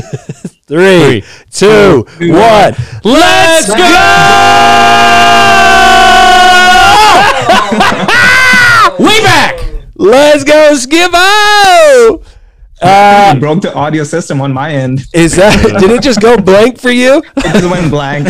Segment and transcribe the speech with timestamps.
[0.66, 2.74] Three, two, one.
[3.04, 3.74] Let's go!
[9.04, 9.60] Way back.
[9.96, 12.22] Let's go, Skippo!
[12.80, 15.04] Uh, broke the audio system on my end.
[15.12, 17.22] is that did it just go blank for you?
[17.38, 18.28] It just went blank.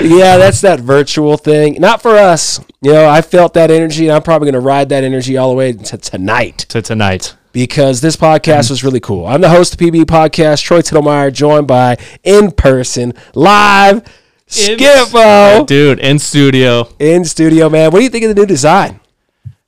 [0.00, 1.80] Yeah, that's that virtual thing.
[1.80, 2.60] Not for us.
[2.80, 5.50] You know, I felt that energy, and I'm probably going to ride that energy all
[5.50, 7.34] the way to tonight To tonight.
[7.52, 9.26] Because this podcast was really cool.
[9.26, 14.02] I'm the host of PB Podcast, Troy Tittlemeyer, joined by in person, live,
[14.48, 16.88] Skippo Dude, in studio.
[16.98, 17.68] in studio.
[17.68, 19.00] Man, what do you think of the new design?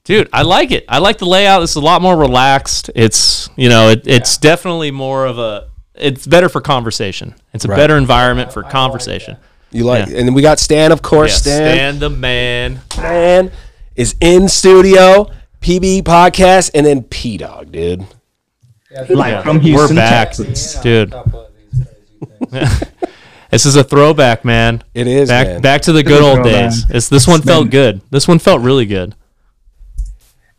[0.05, 0.84] Dude, I like it.
[0.88, 1.62] I like the layout.
[1.62, 2.91] It's a lot more relaxed.
[2.97, 7.35] It's, you know, it, it's definitely more of a it's better for conversation.
[7.55, 7.77] It's a Right.
[7.77, 9.37] better environment for conversation.
[9.71, 10.16] You like, Yeah.
[10.19, 11.46] and then we got Stan, of course.
[11.46, 12.80] Yeah, Stan, Stan the man.
[12.93, 13.51] Stan
[13.95, 15.30] is in studio,
[15.62, 18.05] PB Podcast, and then P Dog, dude.
[19.09, 20.33] Like from We're back.
[20.33, 20.75] Texas.
[20.80, 21.15] Dude.
[23.51, 24.83] This is a throwback, man.
[24.95, 25.60] It is, back man.
[25.60, 26.71] back to the good old throwback.
[26.71, 26.87] days.
[26.88, 28.01] It's, this one It's felt good.
[28.10, 29.15] This one felt really good.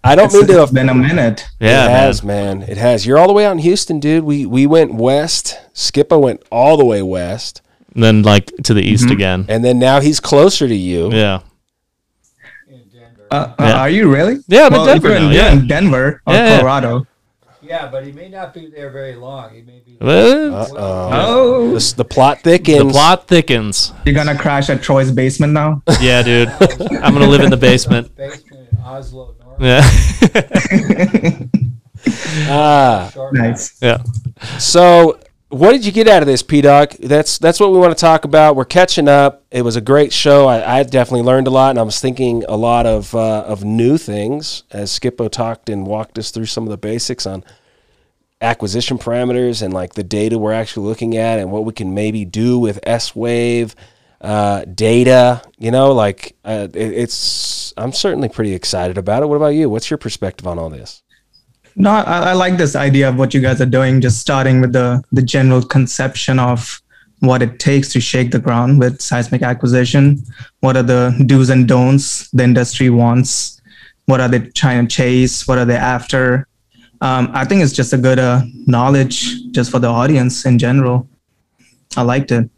[0.04, 1.48] I don't It's, mean to it's been a minute.
[1.60, 1.90] Yeah, it man.
[1.90, 2.62] has, man.
[2.62, 3.08] It has.
[3.08, 4.24] You're all the way out in Houston, dude.
[4.24, 5.60] We we went west.
[5.74, 7.64] Skipper went all the way west,
[7.96, 9.14] And then like to the east mm-hmm.
[9.14, 9.46] again.
[9.50, 11.12] and then now he's closer to you.
[11.12, 11.40] Yeah.
[13.34, 14.38] Uh, uh, Are you really?
[14.48, 15.52] Yeah, I'm in well, Denver You're in, now, yeah.
[15.54, 16.58] in Denver or Yeah, yeah.
[16.58, 17.08] Colorado.
[17.64, 19.52] Yeah, but he may not be there very long.
[19.56, 19.98] He may be.
[20.00, 20.76] Uh-oh.
[20.78, 22.78] Oh, This, the plot thickens.
[22.78, 23.92] the plot thickens.
[24.06, 25.82] you're gonna crash at Troy's basement now?
[26.02, 26.50] Yeah, dude.
[27.02, 28.16] I'm gonna live in the basement.
[28.18, 29.82] basement in Oslo, Norway.
[29.82, 31.44] Yeah.
[32.50, 33.78] Ah, Short nice.
[33.82, 34.04] yeah.
[34.60, 35.18] so
[35.54, 36.94] what did you get out of this, P Doc?
[36.94, 38.56] That's that's what we want to talk about.
[38.56, 39.44] We're catching up.
[39.52, 40.48] It was a great show.
[40.48, 43.64] I, I definitely learned a lot, and I was thinking a lot of uh, of
[43.64, 47.44] new things as Skippo talked and walked us through some of the basics on
[48.42, 52.26] acquisition parameters and like the data we're actually looking at and what we can maybe
[52.26, 53.76] do with S Wave
[54.22, 55.44] uh, data.
[55.60, 57.76] You know, like uh, it, it's.
[57.78, 59.28] I'm certainly pretty excited about it.
[59.28, 59.70] What about you?
[59.70, 61.04] What's your perspective on all this?
[61.76, 64.02] No, I, I like this idea of what you guys are doing.
[64.02, 66.82] Just starting with the the general conception of
[67.20, 70.24] what it takes to shake the ground with seismic acquisition.
[70.60, 73.62] What are the do's and don'ts the industry wants?
[74.06, 75.48] What are they trying to chase?
[75.48, 76.48] What are they after?
[77.02, 81.08] Um, I think it's just a good uh, knowledge just for the audience in general.
[81.96, 82.50] I liked it.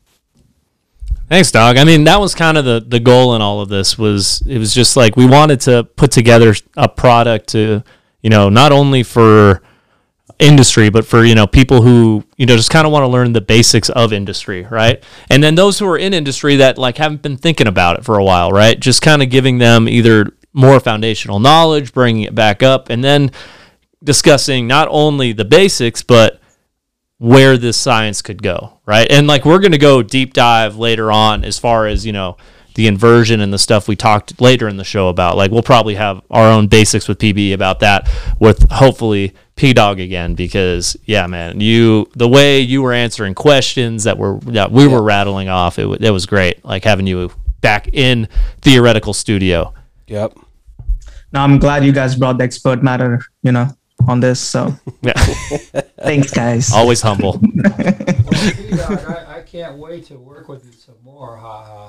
[1.30, 1.78] Thanks, dog.
[1.78, 4.60] I mean, that was kind of the the goal in all of this was it
[4.60, 7.84] was just like we wanted to put together a product to,
[8.22, 9.62] you know, not only for
[10.40, 13.34] industry but for, you know, people who, you know, just kind of want to learn
[13.34, 15.04] the basics of industry, right?
[15.30, 18.18] And then those who are in industry that like haven't been thinking about it for
[18.18, 18.80] a while, right?
[18.80, 23.32] Just kind of giving them either more foundational knowledge, bringing it back up and then
[24.04, 26.40] discussing not only the basics but
[27.18, 29.10] where this science could go, right?
[29.10, 32.36] And like we're going to go deep dive later on as far as, you know,
[32.76, 35.36] the inversion and the stuff we talked later in the show about.
[35.36, 38.10] Like we'll probably have our own basics with PB about that
[38.40, 44.04] with hopefully P Dog again because yeah, man, you the way you were answering questions
[44.04, 46.64] that were that we were rattling off, it, it was great.
[46.64, 47.32] Like having you
[47.62, 48.28] back in
[48.62, 49.74] theoretical studio.
[50.08, 50.38] Yep.
[51.32, 53.70] Now I'm glad you guys brought the expert matter, you know,
[54.08, 54.40] on this.
[54.40, 55.14] So Yeah.
[56.02, 56.72] thanks, guys.
[56.72, 57.40] Always humble.
[57.40, 61.38] P-Dog, I, I can't wait to work with you some more.
[61.38, 61.85] Ha ha ha.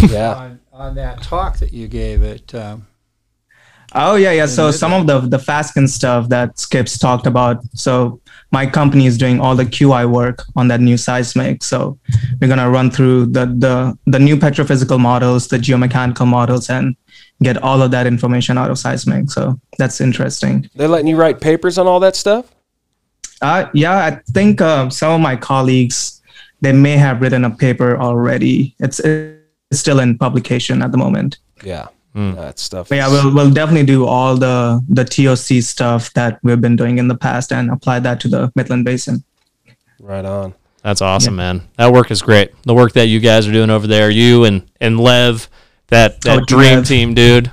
[0.10, 0.34] Yeah.
[0.34, 2.86] On on that talk that you gave at um,
[3.92, 4.46] Oh yeah, yeah.
[4.46, 7.58] So some of the the Fasken stuff that Skips talked about.
[7.74, 8.20] So
[8.52, 11.64] my company is doing all the QI work on that new seismic.
[11.64, 11.98] So
[12.40, 16.94] we're gonna run through the the the new petrophysical models, the geomechanical models, and
[17.42, 19.30] get all of that information out of seismic.
[19.30, 20.70] So that's interesting.
[20.76, 22.54] They're letting you write papers on all that stuff?
[23.42, 26.20] Uh, yeah, I think uh, some of my colleagues
[26.60, 28.76] they may have written a paper already.
[28.78, 29.39] It's it's
[29.72, 31.38] still in publication at the moment.
[31.62, 31.88] Yeah.
[32.14, 32.32] Hmm.
[32.32, 32.88] That stuff.
[32.88, 36.98] But yeah, we'll we'll definitely do all the the TOC stuff that we've been doing
[36.98, 39.22] in the past and apply that to the Midland Basin.
[40.00, 40.54] right on.
[40.82, 41.62] That's awesome, man.
[41.76, 42.50] That work is great.
[42.62, 45.48] The work that you guys are doing over there, you and and Lev,
[45.88, 46.88] that that Oh, dream Lev.
[46.88, 47.52] team, dude.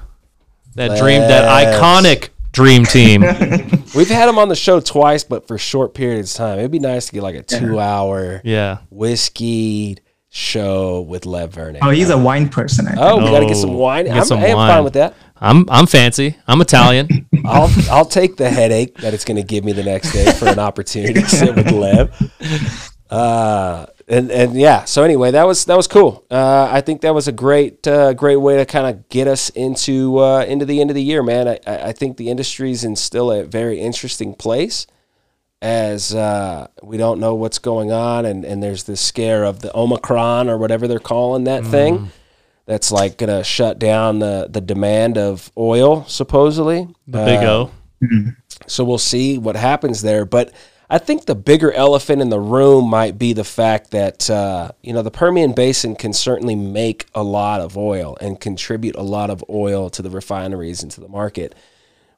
[0.76, 3.22] That dream, that iconic dream team.
[3.96, 6.60] We've had him on the show twice, but for short periods of time.
[6.60, 8.78] It'd be nice to get like a two hour yeah.
[8.90, 9.98] whiskey
[10.38, 11.80] show with Lev Vernik.
[11.82, 12.88] Oh, he's a wine person.
[12.88, 13.02] I think.
[13.02, 14.06] Oh, we got to get some Oh, wine.
[14.06, 14.72] get I'm, some hey, I'm wine.
[14.72, 15.16] fine with that.
[15.40, 16.36] I'm I'm fancy.
[16.48, 17.28] I'm Italian.
[17.46, 20.48] I'll I'll take the headache that it's going to give me the next day for
[20.48, 22.92] an opportunity to sit with Lev.
[23.10, 24.86] Uh, and and yeah.
[24.86, 26.26] So anyway, that was that was cool.
[26.30, 29.50] Uh, I think that was a great uh, great way to kind of get us
[29.52, 31.48] into uh, into the end of the year, man.
[31.48, 34.88] I, I I think the industry's in still a very interesting place.
[35.62, 39.76] As uh, we don't know what's going on, and, and there's this scare of the
[39.76, 42.12] Omicron or whatever they're calling that thing.
[42.66, 46.88] That's like gonna shut down the, the demand of oil, supposedly.
[47.08, 47.72] The big Uh, O.
[48.68, 50.26] so we'll see what happens there.
[50.26, 50.52] But
[50.90, 54.94] I think the bigger elephant in the room might be the fact that uh, you
[54.94, 59.30] know the Permian Basin can certainly make a lot of oil and contribute a lot
[59.30, 61.56] of oil to the refineries and to the market,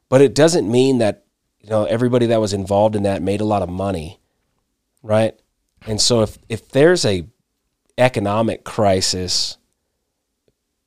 [0.08, 1.24] but it doesn't mean that
[1.60, 4.20] you know everybody that was involved in that made a lot of money,
[5.02, 5.38] right?
[5.86, 7.26] And so if if there's a
[7.98, 9.58] economic crisis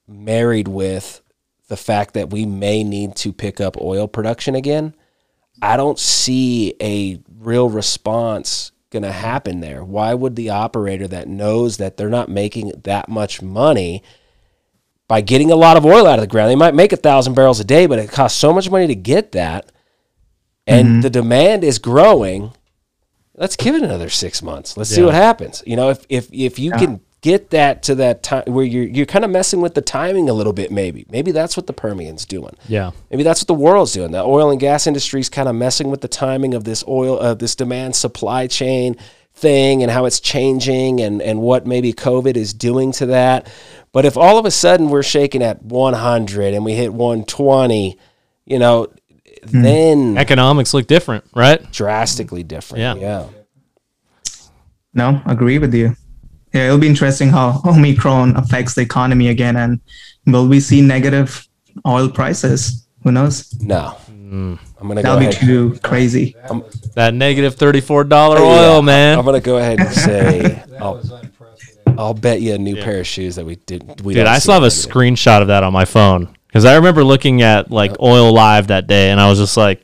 [0.07, 1.21] married with
[1.67, 4.95] the fact that we may need to pick up oil production again,
[5.61, 9.83] I don't see a real response going to happen there.
[9.83, 14.03] Why would the operator that knows that they're not making that much money
[15.07, 16.49] by getting a lot of oil out of the ground?
[16.49, 18.95] They might make a thousand barrels a day, but it costs so much money to
[18.95, 19.71] get that,
[20.67, 21.01] and mm-hmm.
[21.01, 22.53] the demand is growing.
[23.35, 24.77] Let's give it another six months.
[24.77, 25.63] Let's see what happens.
[25.65, 29.05] You know, if if if you can get that to that time where you're you're
[29.05, 32.25] kind of messing with the timing a little bit, maybe maybe that's what the Permian's
[32.25, 32.55] doing.
[32.67, 32.91] Yeah.
[33.09, 34.11] Maybe that's what the world's doing.
[34.11, 37.17] The oil and gas industry is kind of messing with the timing of this oil,
[37.17, 38.97] of this demand supply chain
[39.33, 43.51] thing, and how it's changing, and and what maybe COVID is doing to that.
[43.93, 47.97] But if all of a sudden we're shaking at 100 and we hit 120,
[48.45, 48.87] you know,
[49.49, 49.61] Hmm.
[49.61, 51.71] then Economics look different, right?
[51.71, 52.79] drastically different.
[52.81, 52.95] Yeah.
[52.95, 53.27] yeah.
[54.93, 55.95] No, agree with you.
[56.53, 59.79] Yeah, it'll be interesting how Omicron affects the economy again, and
[60.27, 61.47] will we see negative
[61.87, 62.87] oil prices?
[63.03, 63.53] Who knows?
[63.59, 64.55] No, hmm.
[64.79, 65.41] I'm gonna go That'll be ahead.
[65.41, 66.35] too crazy.
[66.93, 69.17] That negative thirty-four dollar oh, Yeah, oil, man.
[69.17, 71.01] I'm gonna go ahead and say I'll.
[71.95, 74.01] I'll bet you a new pair of shoes that we did.
[74.01, 74.91] We Dude, I still have a negative.
[74.91, 78.85] screenshot of that on my phone because I remember looking at like oil live that
[78.85, 79.83] day, and I was just like,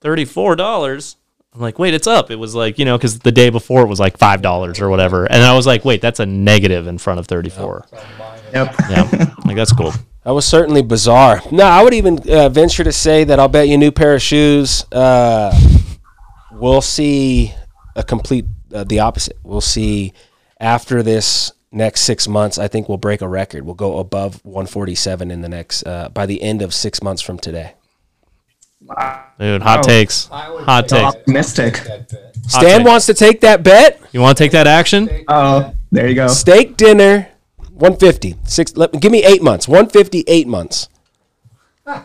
[0.00, 1.16] thirty-four dollars.
[1.54, 2.30] I'm like, wait, it's up.
[2.30, 4.90] It was like you know because the day before it was like five dollars or
[4.90, 7.86] whatever, and I was like, wait, that's a negative in front of thirty-four.
[8.52, 8.74] Yep.
[8.90, 9.92] Yeah, like that's cool.
[10.24, 11.40] That was certainly bizarre.
[11.50, 14.14] No, I would even uh, venture to say that I'll bet you a new pair
[14.14, 14.84] of shoes.
[14.92, 15.58] Uh,
[16.52, 17.54] we'll see
[17.96, 18.44] a complete
[18.74, 19.38] uh, the opposite.
[19.42, 20.12] We'll see
[20.60, 22.58] after this next six months.
[22.58, 23.64] I think we'll break a record.
[23.64, 27.38] We'll go above 147 in the next uh, by the end of six months from
[27.38, 27.74] today.
[29.38, 30.26] Dude, hot takes.
[30.26, 30.92] Hot takes.
[30.92, 31.74] that- Optimistic.
[31.84, 32.36] that bet.
[32.50, 32.86] Hot Stan take.
[32.86, 34.00] wants to take that bet.
[34.12, 35.24] You want to take that action?
[35.28, 36.28] Oh, there you go.
[36.28, 37.28] Steak dinner,
[37.72, 38.36] 150.
[38.44, 38.76] Six.
[38.76, 39.66] Let, give me eight months.
[39.68, 40.88] 150, eight months.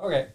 [0.00, 0.26] Okay.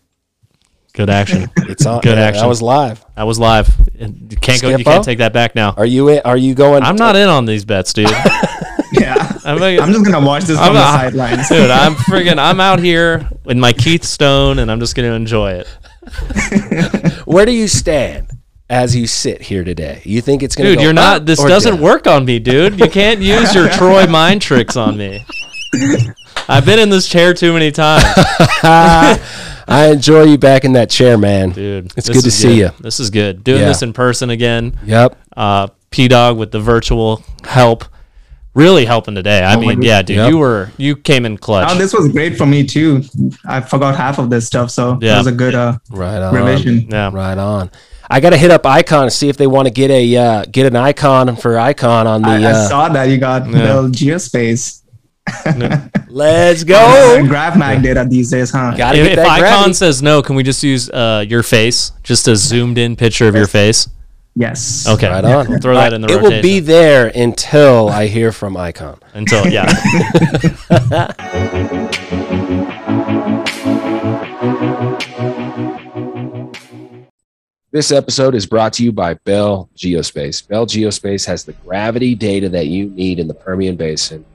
[0.97, 1.47] Good action.
[1.69, 2.01] It's on.
[2.01, 2.41] Good action.
[2.41, 3.05] That was live.
[3.15, 3.67] That was live.
[3.99, 4.69] You can't go.
[4.69, 4.83] You Skippo?
[4.83, 5.73] can't take that back now.
[5.77, 6.09] Are you?
[6.09, 6.81] In, are you going?
[6.81, 8.09] I'm not in on these bets, dude.
[8.93, 9.15] Yeah.
[9.43, 11.49] I'm, like, I'm just gonna watch this I'm from the not- sidelines.
[11.49, 11.69] dude.
[11.69, 15.67] I'm friggin' I'm out here with my Keith Stone, and I'm just gonna enjoy it.
[17.25, 18.29] Where do you stand
[18.69, 20.01] as you sit here today?
[20.05, 21.25] You think it's going to Dude, go you're not.
[21.25, 21.81] This doesn't down?
[21.83, 22.79] work on me, dude.
[22.79, 25.23] You can't use your Troy mind tricks on me.
[26.47, 28.05] I've been in this chair too many times,
[29.67, 31.49] I enjoy you back in that chair, man.
[31.51, 31.91] dude.
[31.97, 32.69] It's good to is see you.
[32.79, 33.43] This is good.
[33.43, 33.67] Doing Yeah.
[33.67, 34.77] this in person again.
[34.85, 35.17] Yep.
[35.35, 37.85] Uh, P Dog with the virtual help,
[38.53, 39.43] really helping today.
[39.43, 40.29] I Oh mean, yeah, dude, Yep.
[40.29, 41.69] you were you came in clutch.
[41.71, 43.03] Oh, this was great for me too.
[43.45, 45.15] I forgot half of this stuff, so Yeah.
[45.15, 46.33] it was a good uh, Right on.
[46.33, 46.87] revision.
[46.89, 47.69] yeah, Right on.
[48.09, 50.45] I got to hit up Ikon to see if they want to get a uh,
[50.49, 52.29] get an icon for Ikon on the.
[52.29, 54.81] I, I uh, saw that you got Bell Geospace.
[56.09, 56.75] Let's go.
[57.27, 58.73] GravMag data these days, huh?
[58.77, 59.73] Got to If, if Ikon gravity.
[59.73, 63.35] says no, can we just use uh, your face, just a zoomed in picture of
[63.35, 63.89] your face?
[64.35, 64.87] Yes.
[64.87, 65.59] Okay, Right on.
[65.59, 68.99] Throw that in the it rotation will be there until I hear from Ikon.
[69.15, 69.65] until yeah.
[77.71, 80.47] This episode is brought to you by Bell Geospace.
[80.47, 84.25] Bell Geospace has the gravity data that you need in the Permian Basin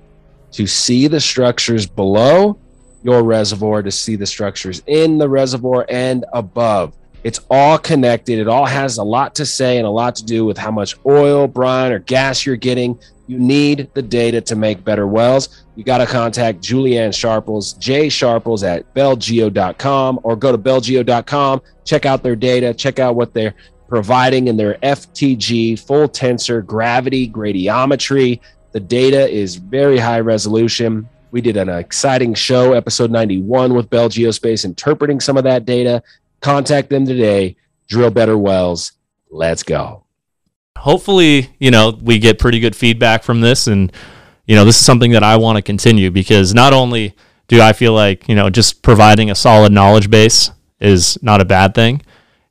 [0.52, 2.58] to see the structures below
[3.02, 6.94] your reservoir, to see the structures in the reservoir and above.
[7.24, 8.38] It's all connected.
[8.38, 10.96] It all has a lot to say and a lot to do with how much
[11.06, 12.98] oil, brine, or gas you're getting.
[13.28, 15.64] You need the data to make better wells.
[15.76, 21.62] You got to contact Julianne Sharples, J Sharples at bellgeo.com or go to bellgeo.com.
[21.84, 23.54] Check out their data, check out what they're
[23.88, 28.40] providing in their FTG full tensor gravity gradiometry.
[28.72, 31.08] The data is very high resolution.
[31.30, 36.02] We did an exciting show, episode 91, with Bell Geospace, interpreting some of that data.
[36.40, 37.56] Contact them today.
[37.88, 38.92] Drill better wells.
[39.30, 40.04] Let's go.
[40.76, 43.66] hopefully, you know, we get pretty good feedback from this.
[43.68, 43.92] And,
[44.46, 47.14] you know, this is something that I want to continue because not only
[47.46, 50.50] do I feel like, you know, just providing a solid knowledge base
[50.80, 52.02] is not a bad thing,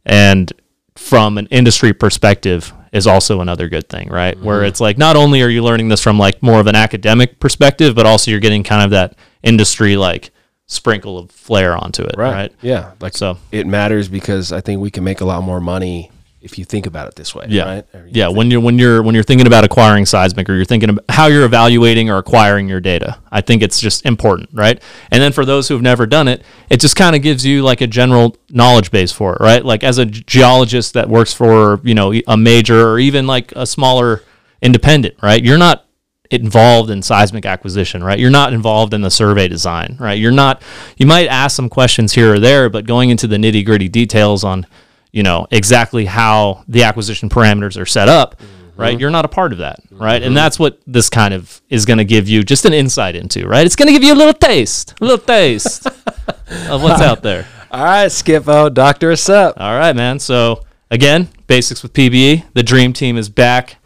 [0.06, 0.51] and
[0.96, 4.36] from an industry perspective is also another good thing, right?
[4.36, 4.46] Mm-hmm.
[4.46, 7.40] Where it's like not only are you learning this from like more of an academic
[7.40, 10.32] perspective, but also you're getting kind of that industry like
[10.66, 12.52] sprinkle of flair onto it, right?
[12.62, 12.94] Yeah.
[13.00, 16.58] Like So it matters because I think we can make a lot more money if
[16.58, 17.46] you think about it this way.
[17.50, 17.66] Yeah.
[17.66, 17.86] Right?
[18.08, 21.06] Yeah, when you're when you're when you're thinking about acquiring seismic or you're thinking about
[21.10, 24.82] how you're evaluating or acquiring your data, I think it's just important, right?
[25.12, 27.62] And then for those who have never done it, it just kind of gives you
[27.62, 29.64] like a general knowledge base for it, right?
[29.64, 33.66] Like as a geologist that works for you know a major or even like a
[33.66, 34.24] smaller
[34.62, 35.44] independent, right?
[35.44, 35.86] You're not
[36.32, 38.18] involved in seismic acquisition, right?
[38.18, 40.18] You're not involved in the survey design, right?
[40.18, 40.64] You're not.
[40.98, 44.44] You might ask some questions here or there, but going into the nitty gritty details
[44.44, 44.66] on
[45.12, 48.39] you know exactly how the acquisition parameters are set up
[48.77, 49.00] right?
[49.00, 50.22] You're not a part of that right?
[50.24, 53.48] And that's what this kind of is going to give you just an insight into
[53.48, 53.65] right?
[53.65, 55.86] It's going to give you a little taste a little taste
[56.68, 57.48] of what's out there.
[57.70, 59.60] All right, Skippo, doctor us up.
[59.60, 60.20] all right man.
[60.20, 63.77] So again basics with pbe the dream team is back.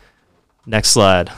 [0.66, 1.32] Next slide.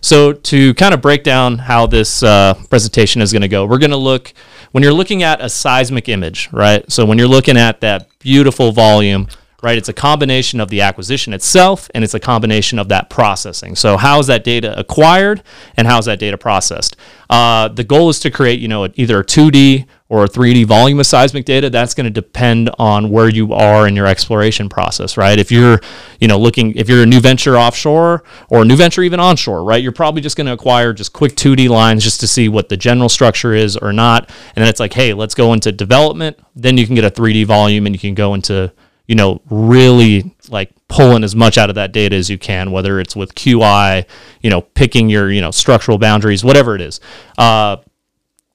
[0.00, 3.78] So to kind of break down how this uh, presentation is going to go we're
[3.78, 4.32] going to look
[4.72, 6.90] when you're looking at a seismic image right?
[6.90, 9.28] So when you're looking at that beautiful volume
[9.62, 13.76] right it's a combination of the acquisition itself and it's a combination of that processing.
[13.76, 15.42] So how is that data acquired
[15.76, 16.96] and how is that data processed?
[17.28, 20.98] Uh, the goal is to create you know either a 2d or a 3d volume
[20.98, 25.16] of seismic data that's going to depend on where you are in your exploration process
[25.16, 25.38] right?
[25.38, 25.80] If you're
[26.20, 29.64] you know looking if you're a new venture offshore or a new venture even onshore
[29.64, 32.68] right you're probably just going to acquire just quick 2d lines just to see what
[32.68, 34.28] the general structure is or not.
[34.54, 36.38] And then it's like hey let's go into development.
[36.54, 38.72] Then you can get a 3d volume and you can go into
[39.06, 42.98] you know really like pulling as much out of that data as you can whether
[43.00, 44.04] it's with qi
[44.40, 47.00] you know picking your you know structural boundaries whatever it is.
[47.38, 47.76] Uh,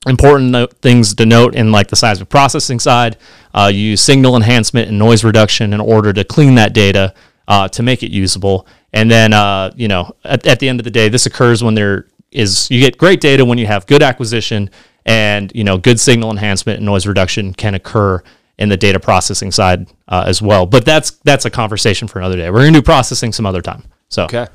[0.06, 3.18] important note, things to note in like the seismic processing side.
[3.54, 7.14] Uh, you use signal enhancement and noise reduction in order to clean that data
[7.48, 8.68] uh, to make it usable.
[8.94, 11.74] And then uh, you know at, at the end of the day this occurs when
[11.74, 14.70] there is you get great data when you have good acquisition
[15.06, 18.22] and you know good signal enhancement and noise reduction can occur
[18.58, 20.66] in the data processing side uh, as well.
[20.66, 22.50] But that's that's a conversation for another day.
[22.50, 23.84] We're going to do processing some other time.
[24.10, 24.48] So Okay.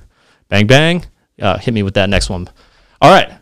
[0.49, 1.05] bang bang.
[1.41, 2.49] Uh, hit me with that next one.
[3.01, 3.33] All right.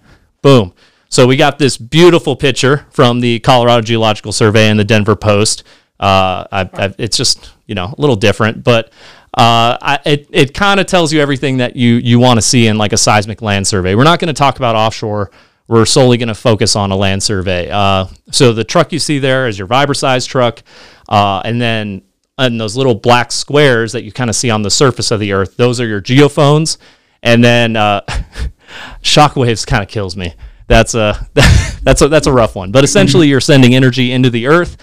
[0.43, 0.73] Boom
[1.09, 5.65] so we got this beautiful picture from the colorado geological survey and the denver post.
[6.01, 8.93] Uh, I, I, it's just you know a little different but
[9.35, 12.67] uh, I, it, it kind of tells you everything that you you want to see
[12.67, 13.95] in like a seismic land survey.
[13.95, 15.31] We're not going to talk about offshore.
[15.69, 17.71] We're solely going to focus on a land survey.
[17.71, 20.63] Uh, so the truck you see there is your Vibroseis truck
[21.09, 22.03] uh, and then
[22.39, 25.33] and those little black squares that you kind of see on the surface of the
[25.33, 26.79] earth those are your geophones.
[27.23, 28.01] And then uh,
[29.03, 30.35] shockwaves kind of kills me
[30.69, 31.29] that's a
[31.83, 32.71] that's a that's a rough one.
[32.71, 33.33] But essentially mm-hmm.
[33.33, 34.77] you're sending energy into the earth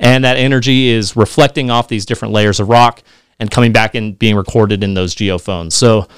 [0.00, 3.02] and that energy is reflecting off these different layers of rock
[3.38, 5.72] and coming back and being recorded in those geophones.
[5.72, 6.08] So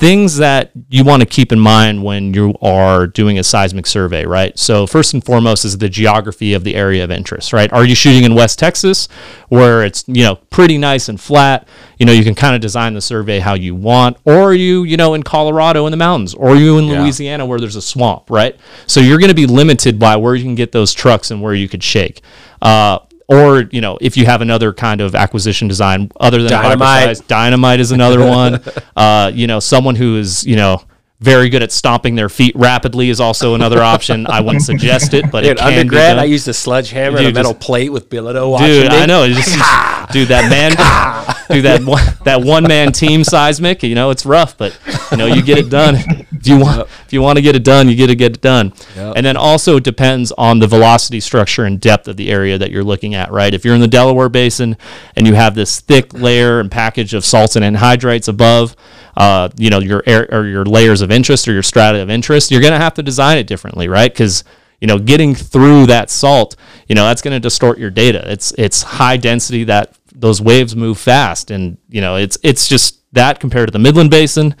[0.00, 4.24] things that you want to keep in mind when you are doing a seismic survey,
[4.24, 4.58] right?
[4.58, 7.70] So first and foremost is the geography of the area of interest, right?
[7.70, 9.08] Are you shooting in West Texas
[9.50, 12.94] where it's, you know, pretty nice and flat, you know, you can kind of design
[12.94, 16.32] the survey how you want, or are you, you know, in Colorado in the mountains,
[16.32, 17.02] or are you in Yeah.
[17.02, 18.56] Louisiana where there's a swamp, right?
[18.86, 21.52] So you're going to be limited by where you can get those trucks and where
[21.52, 22.22] you could shake.
[22.62, 27.26] Uh, or you know, if you have another kind of acquisition design other than Dynamite.
[27.28, 28.60] Dynamite is another one.
[28.96, 30.82] Uh, you know, someone who is, you know,
[31.20, 34.26] very good at stomping their feet rapidly is also another option.
[34.26, 36.18] I wouldn't suggest it, but Dude, it can be undergrad, done.
[36.18, 38.96] I used a sledgehammer and a metal just- plate with Bilodeau watching Dude, me.
[38.96, 39.28] I know.
[39.28, 39.50] Just,
[40.12, 40.70] dude, that man,
[41.50, 43.82] dude, that one, that one man team seismic.
[43.82, 44.78] You know, it's rough, but
[45.10, 45.96] you know, you get it done.
[45.96, 48.40] If you want, if you want to get it done, you get to get it
[48.40, 48.72] done.
[48.96, 49.12] Yep.
[49.16, 52.70] And then also it depends on the velocity structure and depth of the area that
[52.70, 53.30] you're looking at.
[53.30, 53.52] Right?
[53.52, 54.78] If you're in the Delaware Basin
[55.16, 58.74] and you have this thick layer and package of salts and anhydrites above,
[59.16, 62.50] uh, you know, your air or your layers of interest or your strata of interest,
[62.50, 64.12] you're going to have to design it differently, right?
[64.12, 64.44] Because
[64.80, 66.56] you know, getting through that salt,
[66.88, 68.30] you know, that's going to distort your data.
[68.30, 73.00] It's it's high density that those waves move fast, and you know, it's it's just
[73.12, 74.54] that compared to the Midland Basin.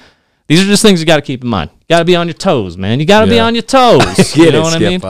[0.46, 1.70] These are just things you got to keep in mind.
[1.72, 2.98] You got to be on your toes, man.
[2.98, 4.34] You got to be on your toes.
[4.36, 5.00] You it, know what I mean?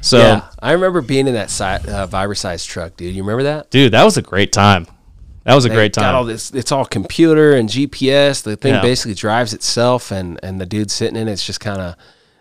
[0.00, 3.14] So, yeah, I remember being in that si- uh, Vibroseis truck, dude.
[3.14, 3.70] You remember that?
[3.70, 4.88] dude, that was a great time.
[5.50, 6.32] That was a great Got all time.
[6.32, 6.52] this.
[6.52, 8.42] It's all computer and GPS.
[8.42, 8.82] The thing Yeah.
[8.82, 11.96] basically drives itself, and and the dude sitting in it's just kind of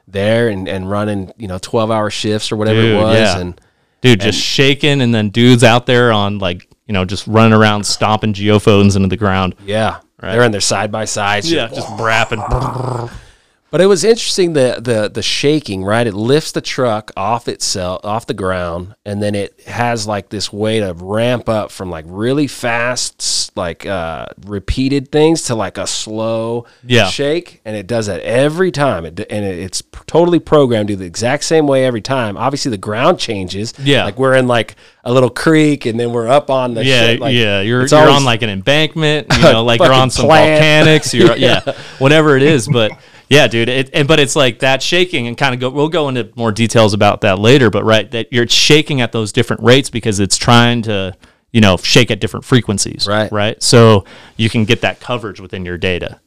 [0.08, 3.18] there and and running, you know, twelve hour shifts or whatever Dude, it was.
[3.18, 3.40] yeah.
[3.40, 3.60] And
[4.02, 7.84] Dude, just shaking, and then dudes out there on like you know just running around
[7.86, 9.56] stomping geophones into the ground.
[9.66, 10.32] yeah, Right.
[10.34, 11.52] they're in their side by sides.
[11.52, 12.42] Yeah, just brapping.
[13.72, 16.08] But it was interesting the the the shaking, right?
[16.08, 20.52] It lifts the truck off itself, off the ground, and then it has like this
[20.52, 25.86] way to ramp up from like really fast, like uh, repeated things to like a
[25.86, 27.10] slow Yeah.
[27.10, 29.06] shake, and it does that every time.
[29.06, 32.38] It, and it, it's totally programmed to do the exact same way every time.
[32.38, 33.74] Obviously, the ground changes.
[33.78, 34.04] Yeah.
[34.06, 37.20] like we're in like a little creek, and then we're up on the Yeah, shit,
[37.20, 37.62] like, yeah.
[37.62, 40.88] You're you're always- on like an embankment, you know, like you're on some plant.
[40.88, 41.14] volcanics.
[41.14, 41.62] You're yeah.
[42.00, 42.68] whatever it is.
[42.68, 42.92] But
[43.30, 43.70] yeah, dude.
[43.70, 45.70] It, and but it's like that shaking and kind of go.
[45.70, 47.70] We'll go into more details about that later.
[47.70, 51.16] But right, that you're shaking at those different rates because it's trying to
[51.52, 53.08] you know shake at different frequencies.
[53.08, 53.32] Right.
[53.32, 53.62] right.
[53.62, 54.06] So
[54.38, 56.20] you can get that coverage within your data.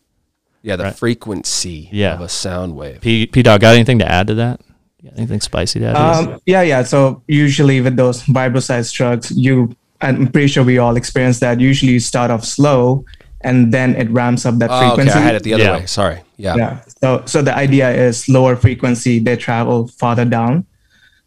[0.63, 2.15] yeah, the frequency Yeah.
[2.15, 3.01] of a sound wave.
[3.01, 4.61] P P Dog, got anything to add to that?
[5.03, 5.97] Got anything spicy to add?
[5.97, 6.85] Um, yeah, yeah.
[6.85, 11.59] So usually with those Vibroseis trucks, you I'm pretty sure we all experience that.
[11.61, 13.05] Usually you start off slow
[13.45, 15.19] and then it ramps up that Oh, okay, frequency.
[15.19, 15.77] I had it the other Yeah.
[15.79, 15.87] way.
[15.87, 16.21] Sorry.
[16.37, 16.57] Yeah.
[16.57, 16.81] Yeah.
[17.03, 20.67] So so the idea is lower frequency, they travel farther down.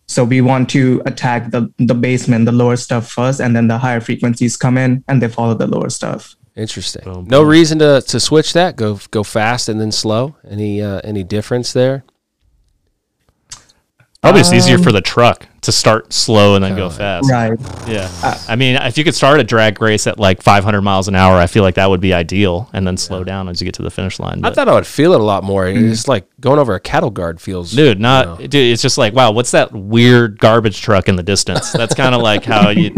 [0.08, 3.78] So we want to attack the the basement, the lower stuff first, and then the
[3.78, 6.36] higher frequencies come in and they follow the lower stuff.
[6.56, 7.04] Interesting.
[7.04, 8.76] Boom, no reason to, to switch that.
[8.78, 10.36] Go go fast and then slow.
[10.50, 12.04] Any uh, any difference there?
[14.22, 17.30] Probably it's easier um, for the truck to start slow and then go fast.
[17.30, 17.60] Right.
[17.88, 18.10] Yeah.
[18.48, 21.38] I mean, if you could start a drag race at like 500 miles an hour,
[21.38, 23.82] I feel like that would be ideal and then slow down as you get to
[23.84, 24.44] the finish line.
[24.44, 25.68] I thought I would feel it a lot more.
[25.68, 27.72] It's like going over a cattle guard feels.
[27.72, 31.72] dude, not, dude, it's just like, wow, what's that weird garbage truck in the distance?
[31.72, 32.92] That's kind of like how you,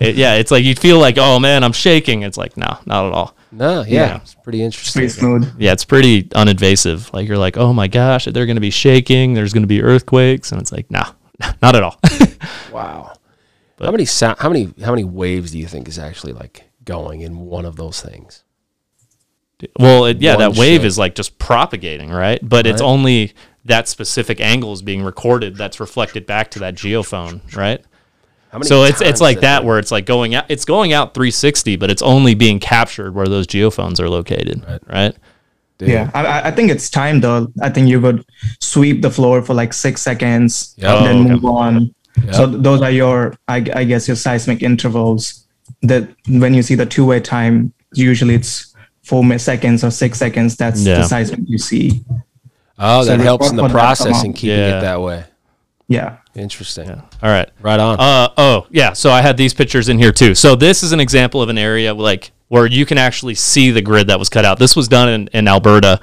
[0.00, 2.22] it, yeah, it's like you feel like, oh man, I'm shaking.
[2.22, 3.36] It's like, no, not at all.
[3.52, 4.16] No, yeah, Yeah.
[4.16, 5.00] it's pretty interesting.
[5.00, 5.54] Pretty smooth.
[5.58, 7.12] Yeah, it's pretty uninvasive.
[7.14, 9.34] Like you're like, oh my gosh, they're going to be shaking.
[9.34, 10.52] There's going to be earthquakes.
[10.52, 11.10] And it's like, nah,
[11.62, 12.00] not at all.
[12.72, 13.14] Wow.
[13.76, 14.38] But how many sound?
[14.38, 17.76] How many how many waves do you think is actually like going in one of
[17.76, 18.44] those things?
[19.78, 20.86] Well, it, yeah, One that wave shake.
[20.86, 22.38] is like just propagating, right?
[22.42, 23.32] But it's only
[23.64, 27.82] that specific angle is being recorded that's reflected back to that geophone, right?
[28.50, 31.14] How many So it's it's like that where it's like going out it's going out
[31.14, 35.16] 360, but it's only being captured where those geophones are located, right?
[35.78, 35.88] Dude.
[35.90, 37.48] Yeah, I- I, I think it's time though.
[37.60, 38.24] I think you would
[38.60, 40.90] sweep the floor for like six seconds, Yep.
[40.96, 41.30] and then Oh, okay.
[41.32, 41.94] move on.
[42.32, 45.46] So those are your, I, I guess, your seismic intervals.
[45.82, 48.74] That when you see the two-way time, usually it's
[49.04, 50.56] four seconds or six seconds.
[50.56, 50.98] That's Yeah.
[50.98, 52.02] the seismic you see.
[52.78, 54.78] Oh, So that we helps in the work on that process and keeping Yeah.
[54.78, 55.24] it that way.
[55.88, 56.16] Yeah.
[56.34, 56.90] Interesting.
[56.90, 57.48] All right.
[57.60, 57.96] Right on.
[58.00, 58.92] Uh oh, yeah.
[58.92, 60.34] So I had these pictures in here too.
[60.34, 63.82] So this is an example of an area like where you can actually see the
[63.82, 64.58] grid that was cut out.
[64.58, 66.00] This was done in, in Alberta,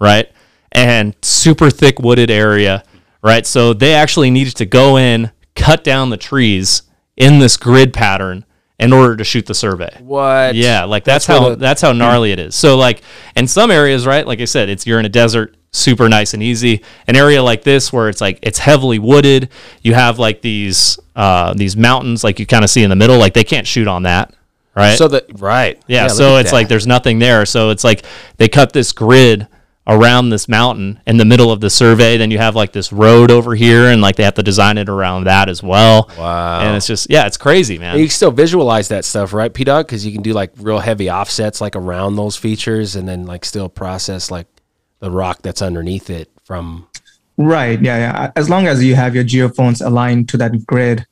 [0.00, 0.30] right?
[0.70, 2.84] And super thick wooded area,
[3.22, 3.46] right?
[3.46, 6.82] So they actually needed to go in, cut down the trees
[7.16, 8.44] in this grid pattern
[8.78, 9.94] in order to shoot the survey.
[10.00, 10.54] what?
[10.54, 12.54] Yeah, like that's, That's how the- that's how gnarly it is.
[12.54, 13.02] So like
[13.36, 14.26] in some areas, right?
[14.26, 16.82] Like I said, it's you're in a desert, super nice and easy.
[17.06, 19.50] An area like this where it's like it's heavily wooded,
[19.82, 23.18] you have like these uh these mountains like you kind of see in the middle,
[23.18, 24.34] like they can't shoot on that,
[24.76, 24.96] right?
[24.96, 25.80] So that right.
[25.86, 26.56] yeah, look so it's that.
[26.56, 27.46] like there's nothing there.
[27.46, 28.04] So it's like
[28.36, 29.48] they cut this grid
[29.84, 32.16] around this mountain in the middle of the survey.
[32.16, 34.88] Then you have like this road over here, and like they have to design it
[34.88, 36.10] around that as well.
[36.18, 36.60] Wow.
[36.60, 37.96] And it's just yeah, it's crazy, man.
[37.96, 39.86] You can still visualize that stuff, right, P Dog?
[39.86, 43.44] Because you can do like real heavy offsets like around those features, and then like
[43.44, 44.46] still process like
[45.02, 46.86] the rock that's underneath it from.
[47.36, 47.80] Right.
[47.82, 47.98] Yeah.
[47.98, 48.32] Yeah.
[48.36, 51.04] As long as you have your geophones aligned to that grid,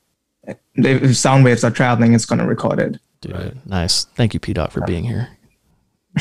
[0.47, 0.57] if
[1.03, 2.99] if sound waves are traveling, it's going to record it.
[3.21, 4.05] Dude, nice.
[4.05, 5.29] Thank you, P Dot, for being here.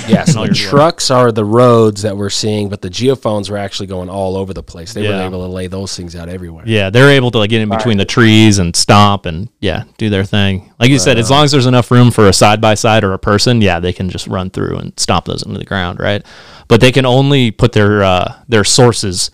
[0.07, 3.57] Yeah, so the you're trucks are the roads that we're seeing, but the geophones were
[3.57, 4.93] actually going all over the place.
[4.93, 6.63] They were able to lay those things out everywhere.
[6.67, 10.11] Yeah, they're able to like get in between the trees and stomp and yeah, do
[10.11, 10.71] their thing.
[10.79, 13.13] Like you said, as long as there's enough room for a side by side or
[13.13, 16.23] a person, yeah, they can just run through and stomp those into the ground, right?
[16.67, 19.31] But they can only put their uh, their sources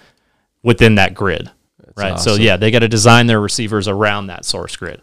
[0.63, 1.51] within that grid,
[1.97, 2.17] right?
[2.17, 5.01] So yeah, they got to design their receivers around that source grid.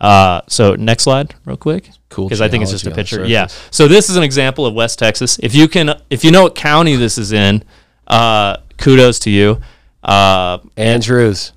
[0.00, 1.90] Uh, so next slide, real quick.
[2.08, 3.32] Cool because I think it's just a geology on the picture.
[3.32, 3.46] Yeah.
[3.70, 5.38] So this is an example of West Texas.
[5.42, 7.62] If you can, if you know what county this is in,
[8.06, 9.60] uh, kudos to you.
[10.02, 11.52] Uh, Andrews.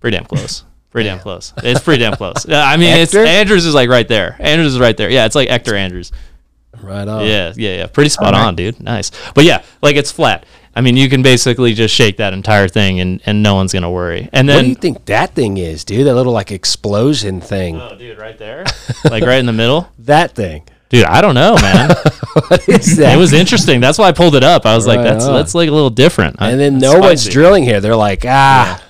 [0.00, 0.64] pretty damn close.
[0.90, 1.52] Pretty damn close.
[1.58, 2.46] It's pretty damn close.
[2.48, 4.36] I mean, it's Andrews is like right there.
[4.40, 5.10] Andrews is right there.
[5.10, 6.10] Yeah, it's like Ector Andrews.
[6.82, 7.24] Right on.
[7.24, 7.86] Yeah, yeah, yeah.
[7.86, 8.80] Pretty spot on, dude.
[8.80, 9.10] Nice.
[9.34, 10.44] But yeah, like it's flat.
[10.76, 13.90] I mean, you can basically just shake that entire thing, and and no one's gonna
[13.90, 14.28] worry.
[14.32, 16.06] And then, What do you think that thing is, dude?
[16.06, 17.80] That little like explosion thing.
[17.80, 18.64] oh, dude, right there,
[19.10, 20.62] like right in the middle, That thing.
[20.90, 21.04] dude.
[21.06, 21.90] I don't know, man.
[22.48, 23.14] What is that?
[23.14, 23.80] it was interesting.
[23.80, 24.66] That's why I pulled it up.
[24.66, 25.32] I was like, that's on.
[25.34, 26.36] that's like a little different.
[26.38, 27.80] and then That's no one's drilling here.
[27.80, 28.82] They're like, ah,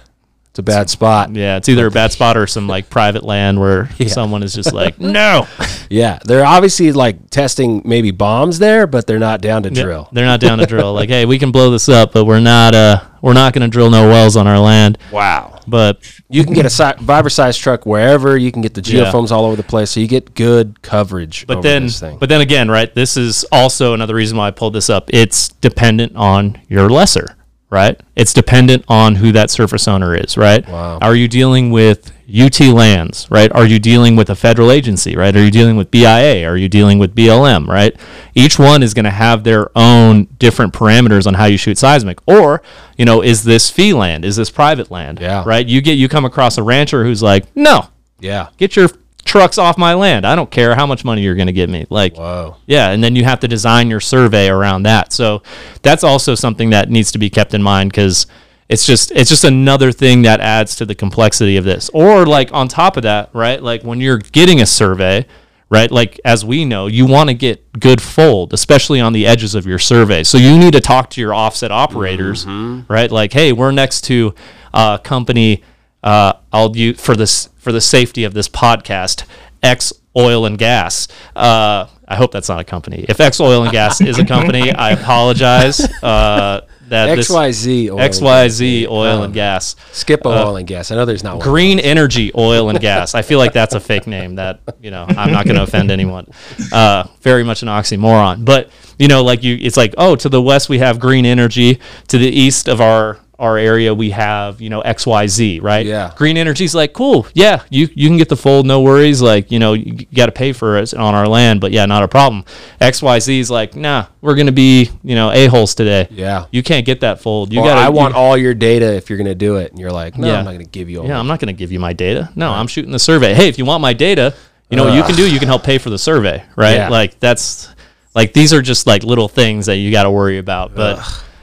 [0.57, 1.35] It's a bad spot.
[1.35, 4.73] Yeah, it's either a bad spot or some like private land where someone is just
[4.73, 5.47] like, no,
[5.90, 10.09] Yeah, they're obviously like testing maybe bombs there, but they're not down to drill.
[10.12, 10.95] they're not down to drill.
[10.95, 13.73] Like, hey, we can blow this up, but we're not uh we're not going to
[13.73, 14.97] drill no wells on our land.
[15.11, 15.61] Wow.
[15.66, 18.37] But You can get a si- Vibroseis truck wherever.
[18.38, 19.11] You can get the Yeah.
[19.12, 21.45] all over the place, so you get good coverage.
[21.47, 22.16] but over then this thing.
[22.19, 22.95] but then again, right?
[22.95, 25.11] This is also another reason why I pulled this up.
[25.12, 27.36] It's dependent on your lessor,
[27.70, 28.00] right?
[28.14, 30.66] It's dependent on who that surface owner is, right?
[30.68, 30.98] Wow.
[31.00, 33.52] Are you dealing with UT lands, right?
[33.52, 35.35] Are you dealing with a federal agency, right?
[35.35, 36.48] Are you dealing with BIA?
[36.48, 37.96] Are you dealing with BLM, right?
[38.35, 42.18] Each one is going to have their own different parameters on how you shoot seismic.
[42.26, 42.62] Or,
[42.96, 44.24] you know, is this fee land?
[44.24, 45.20] Is this private land?
[45.20, 45.44] Yeah.
[45.46, 45.66] Right?
[45.66, 47.88] You get you come across a rancher who's like, "No,
[48.20, 48.48] yeah.
[48.57, 48.88] get your
[49.27, 50.27] trucks off my land.
[50.27, 52.57] I don't care how much money you're going to give me." Like Whoa.
[52.67, 55.12] yeah, and then you have to design your survey around that.
[55.12, 55.43] So
[55.83, 58.27] that's also something that needs to be kept in mind because
[58.69, 61.91] it's just it's just another thing that adds to the complexity of this.
[61.93, 63.62] Or like on top of that, right?
[63.62, 65.27] Like when you're getting a survey,
[65.71, 65.91] right?
[65.91, 69.67] Like as we know, you want to get good fold, especially on the edges of
[69.67, 70.25] your survey.
[70.25, 72.93] So you need to talk to your offset operators, mm-hmm.
[72.93, 73.11] right?
[73.11, 74.35] Like, hey, we're next to
[74.75, 75.62] a company.
[76.07, 79.25] Uh, I'll use for this for the safety of this podcast.
[79.62, 81.09] X Oil and Gas.
[81.35, 83.05] Uh, I hope that's not a company.
[83.09, 85.81] If X Oil and Gas is a company, I apologize.
[86.03, 88.01] Uh, that XYZ oil.
[88.01, 88.90] and XYZ gas.
[88.90, 89.77] Oil and Gas.
[89.92, 90.90] Skip oil and gas.
[90.90, 91.45] I know there's not one.
[91.45, 93.14] Green Energy Oil and Gas.
[93.14, 95.90] I feel like that's a fake name that, you know, I'm not going to offend
[95.90, 96.29] anyone.
[96.73, 98.45] Uh, very much an oxymoron.
[98.45, 101.81] But, you know, like you, it's like, oh, to the west we have Green Energy.
[102.09, 105.85] To the east of our, our area we have, you know, XYZ, right?
[105.85, 106.12] Yeah.
[106.16, 107.27] Green Energy's like, cool.
[107.35, 108.64] Yeah, you, you can get the fold.
[108.66, 109.20] No worries.
[109.20, 112.03] Like, you know, you got to pay for it on our land, but yeah, not
[112.03, 112.44] a problem.
[112.81, 116.09] XYZ's like, nah, we're going to be, you know, a-holes today.
[116.11, 116.46] Yeah.
[116.51, 117.53] You can't get that fold.
[117.53, 119.70] You got I want all your data if you're going to do it.
[119.70, 120.38] And you're like, no, Yeah.
[120.38, 121.07] I'm not going to give you all.
[121.07, 122.31] yeah, I'm not going to give you my data.
[122.37, 123.35] No, I'm shooting the survey.
[123.35, 124.35] Hey, if you want my data,
[124.70, 125.31] you know what you can do?
[125.31, 126.75] You can help pay for the survey, right?
[126.77, 126.88] Yeah.
[126.88, 127.68] Like that's
[128.14, 130.75] like these are just like little things that you got to worry about.
[130.75, 130.96] But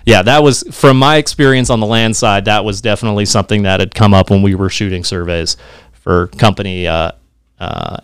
[0.05, 2.45] yeah, that was from my experience on the land side.
[2.45, 5.57] That was definitely something that had come up when we were shooting surveys
[5.93, 7.11] for company uh,
[7.59, 7.97] uh.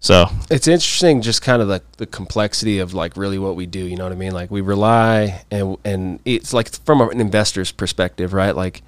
[0.00, 3.78] So it's interesting just kind of the, the complexity of like really what we do
[3.78, 4.32] you know what i mean?
[4.32, 8.54] Like we rely and and it's like from an investor's perspective right?
[8.56, 8.82] Like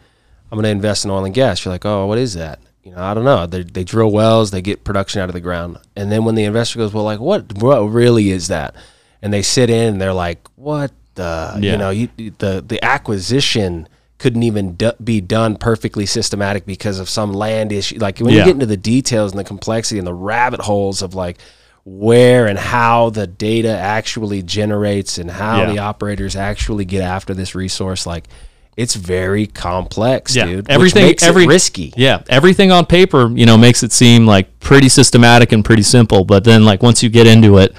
[0.50, 1.64] i'm going to invest in oil and gas.
[1.64, 2.58] You're like oh what is that?
[2.82, 3.46] You know i don't know.
[3.46, 5.78] They, they drill wells they get production out of the ground.
[5.94, 8.74] And then when the investor goes well like what what really is that?
[9.22, 11.72] And they sit in and they're like what the Yeah.
[11.72, 17.08] you know you, the the acquisition couldn't even do, be done perfectly systematic because of
[17.08, 20.14] some land issue like when you get into the details and the complexity and the
[20.14, 21.38] rabbit holes of like
[21.84, 25.72] where and how the data actually generates and how Yeah.
[25.72, 28.28] the operators actually get after this resource like
[28.76, 33.46] it's very complex yeah, dude everything which makes every risky Yeah, everything on paper, you
[33.46, 36.24] know, makes it seem like pretty systematic and pretty simple.
[36.24, 37.72] But then, like once you get into it,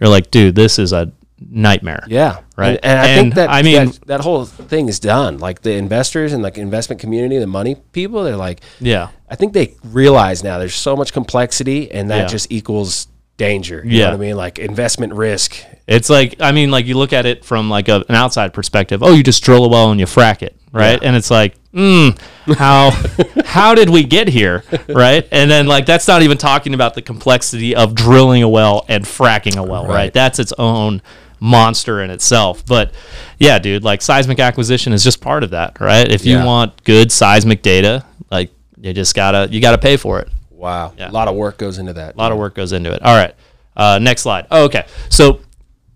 [0.00, 1.12] you're like, dude, this is a
[1.50, 2.04] nightmare.
[2.08, 2.78] Yeah, Right.
[2.82, 5.38] And, and I And, think that I mean- that, that whole thing is done.
[5.38, 9.08] Like the investors and like investment community, the money people, they're like, Yeah.
[9.30, 12.26] I think they realize now there's so much complexity, and that Yeah.
[12.26, 13.82] just equals danger.
[13.84, 14.04] You Yeah.
[14.06, 14.36] know what I mean?
[14.36, 15.56] Like investment risk.
[15.86, 19.02] It's like I mean, like you look at it from like a, an outside perspective.
[19.02, 20.98] Oh, you just drill a well and you frack it, right?
[21.02, 22.18] And it's like, mm,
[22.58, 22.90] how
[23.46, 25.26] how did we get here, right?
[25.32, 29.04] And then like that's not even talking about the complexity of drilling a well and
[29.04, 29.94] fracking a well, right?
[29.94, 30.12] Right.
[30.12, 31.00] That's its own
[31.40, 32.64] monster in itself.
[32.66, 32.92] But
[33.38, 36.10] yeah, dude, like seismic acquisition is just part of that, right?
[36.10, 36.44] If you Yeah.
[36.44, 40.28] want good seismic data, like you just gotta you gotta pay for it.
[40.50, 41.10] Wow, Yeah.
[41.10, 42.14] a lot of work goes into that.
[42.14, 43.00] A lot of work goes into it.
[43.02, 43.34] All right.
[43.76, 44.46] Uh, next slide.
[44.50, 44.84] Oh, okay.
[45.08, 45.40] So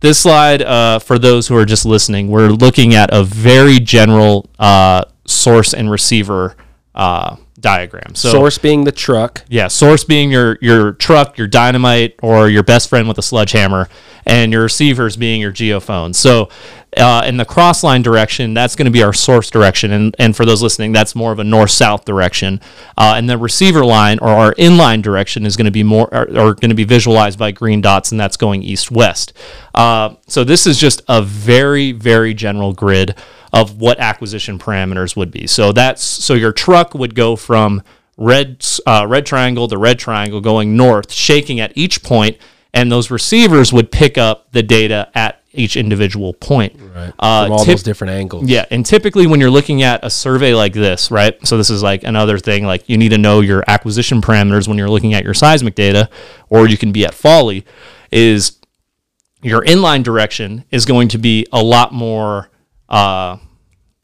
[0.01, 4.49] this slide, uh, for those who are just listening, we're looking at a very general
[4.61, 6.55] uh, source and receiver
[6.95, 8.15] uh, diagram.
[8.15, 9.43] So Source being the truck.
[9.49, 13.89] yeah, source being your your truck, your dynamite, or your best friend with a sledgehammer,
[14.27, 16.15] and your receivers being your geophone.
[16.15, 16.51] So,
[16.97, 20.37] uh, in the cross line direction, that's going to be our source direction, and and
[20.37, 22.61] for those listening, that's more of a north south direction.
[22.99, 26.25] Uh, and the receiver line or our inline direction is going to be more or,
[26.29, 29.33] or going to be visualized by green dots, and that's going east west.
[29.75, 33.15] Uh, so this is just a very very general grid
[33.53, 35.47] of what acquisition parameters would be.
[35.47, 37.83] So that's so your truck would go from
[38.17, 42.39] red uh, red triangle to red triangle going north, shaking at each point,
[42.73, 46.81] and those receivers would pick up the data at each individual point.
[46.81, 47.13] Right.
[47.19, 48.49] Uh, From all tip- those different angles.
[48.49, 51.37] yeah, and typically when you're looking at a survey like this, right?
[51.47, 54.79] So this is like another thing like you need to know your acquisition parameters when
[54.79, 56.09] you're looking at your seismic data
[56.49, 57.67] or you can be at folly
[58.11, 58.59] is
[59.43, 62.49] your inline direction is going to be a lot more
[62.93, 63.39] uh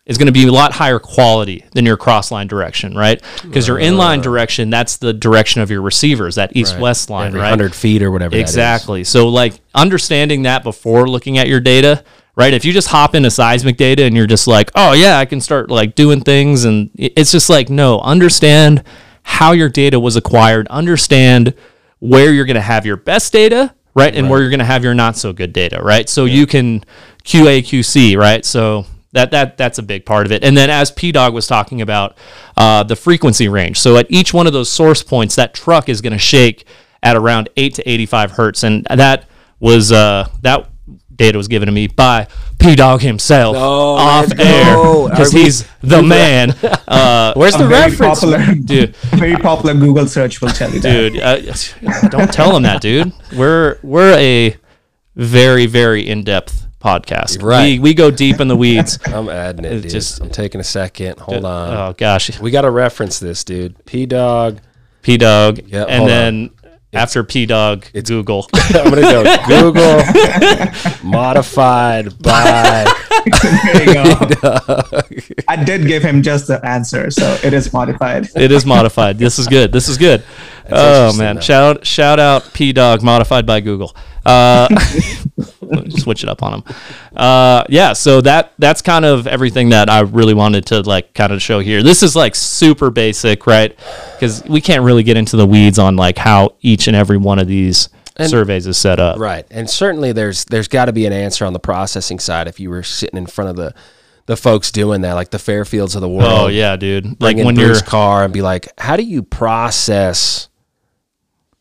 [0.06, 3.22] is going to be a lot higher quality than your cross line direction, right?
[3.42, 7.40] Because your inline direction, that's the direction of your receivers, that east west line, Every
[7.40, 7.50] right?
[7.50, 8.30] hundred feet or whatever.
[8.30, 8.48] that is.
[8.50, 9.04] Exactly.
[9.04, 12.02] So like understanding that before looking at your data,
[12.36, 12.54] right?
[12.54, 15.42] If you just hop into seismic data and you're just like, "Oh yeah, I can
[15.42, 18.84] start like doing things," and it's just like, no, understand
[19.24, 20.66] how your data was acquired.
[20.68, 21.52] Understand
[21.98, 24.84] where you're going to have your best data, right, and where you're going to have
[24.84, 26.08] your not so good data, right?
[26.08, 26.82] So you can
[27.28, 28.44] QA QC, right?
[28.44, 30.42] So that that that's a big part of it.
[30.42, 32.16] And then as P Dog was talking about
[32.56, 33.78] uh, the frequency range.
[33.78, 36.64] So at each one of those source points, that truck is going to shake
[37.02, 39.26] at around eight to eighty five hertz, and that
[39.60, 40.68] was uh, that
[41.14, 42.26] data was given to me by
[42.60, 44.76] P Dog himself Oh, off air
[45.10, 46.50] because Are we- he's the man,
[46.88, 48.20] uh, Where's the very reference?
[48.20, 48.94] popular, dude.
[48.96, 50.92] very popular Google search will tell you that.
[51.12, 53.12] Dude, uh, don't tell him that, dude.
[53.36, 54.56] We're we're a
[55.16, 57.42] very very in depth podcast.
[57.42, 57.72] Right.
[57.74, 58.98] We we go deep in the weeds.
[59.06, 59.72] I'm adding it.
[59.72, 59.90] It Dude.
[59.90, 61.18] just- I'm taking a second.
[61.20, 61.76] Hold on.
[61.76, 63.84] Oh gosh, we got to reference this, dude.
[63.84, 64.60] P Dog.
[65.02, 66.50] P Dog, Yeah, and hold then
[66.92, 68.48] after P Dog, it's Google.
[68.54, 70.02] I'm gonna go Google
[71.02, 72.84] modified by.
[73.64, 74.90] There you go.
[75.48, 78.28] I did give him just the answer, so it is modified.
[78.36, 79.18] it is modified.
[79.18, 79.72] This is good.
[79.72, 80.22] This is good.
[80.70, 81.40] oh man, though.
[81.40, 83.94] shout shout out P Dog modified by Google.
[84.28, 84.68] Uh,
[85.90, 86.74] switch it up on him.
[87.16, 91.32] Uh, yeah, so that that's kind of everything that I really wanted to like kind
[91.32, 91.82] of show here.
[91.82, 93.76] This is like super basic, right?
[94.14, 97.38] Because we can't really get into the weeds on like how each and every one
[97.38, 97.88] of these
[98.26, 99.18] surveys is set up.
[99.18, 102.58] Right, and certainly there's there's got to be an answer on the processing side if
[102.60, 103.74] you were sitting in front of the
[104.26, 106.30] the folks doing that, like the Fairfields of the world.
[106.30, 107.20] Oh yeah, dude.
[107.20, 110.47] Like when you're car and be like, how do you process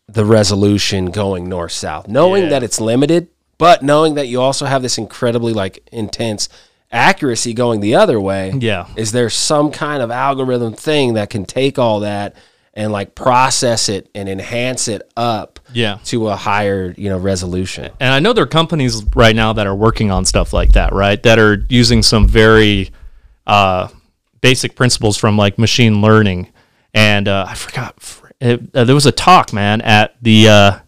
[0.07, 2.49] the resolution going north south, knowing Yeah.
[2.49, 6.47] that it's limited, but knowing that you also have this incredibly like intense
[6.91, 8.53] accuracy going the other way.
[8.57, 8.85] Yeah.
[8.95, 12.35] is there some kind of algorithm thing that can take all that
[12.73, 15.97] and like process it and enhance it up Yeah.
[16.05, 17.91] to a higher you know resolution?
[17.99, 20.93] and I know there are companies right now that are working on stuff like that,
[20.93, 21.21] right?
[21.23, 22.91] That are using some very
[23.45, 23.89] uh,
[24.39, 26.47] basic principles from like machine learning.
[26.93, 27.95] And uh, I forgot,
[28.39, 30.79] it, uh, there was a talk, man, at the uh,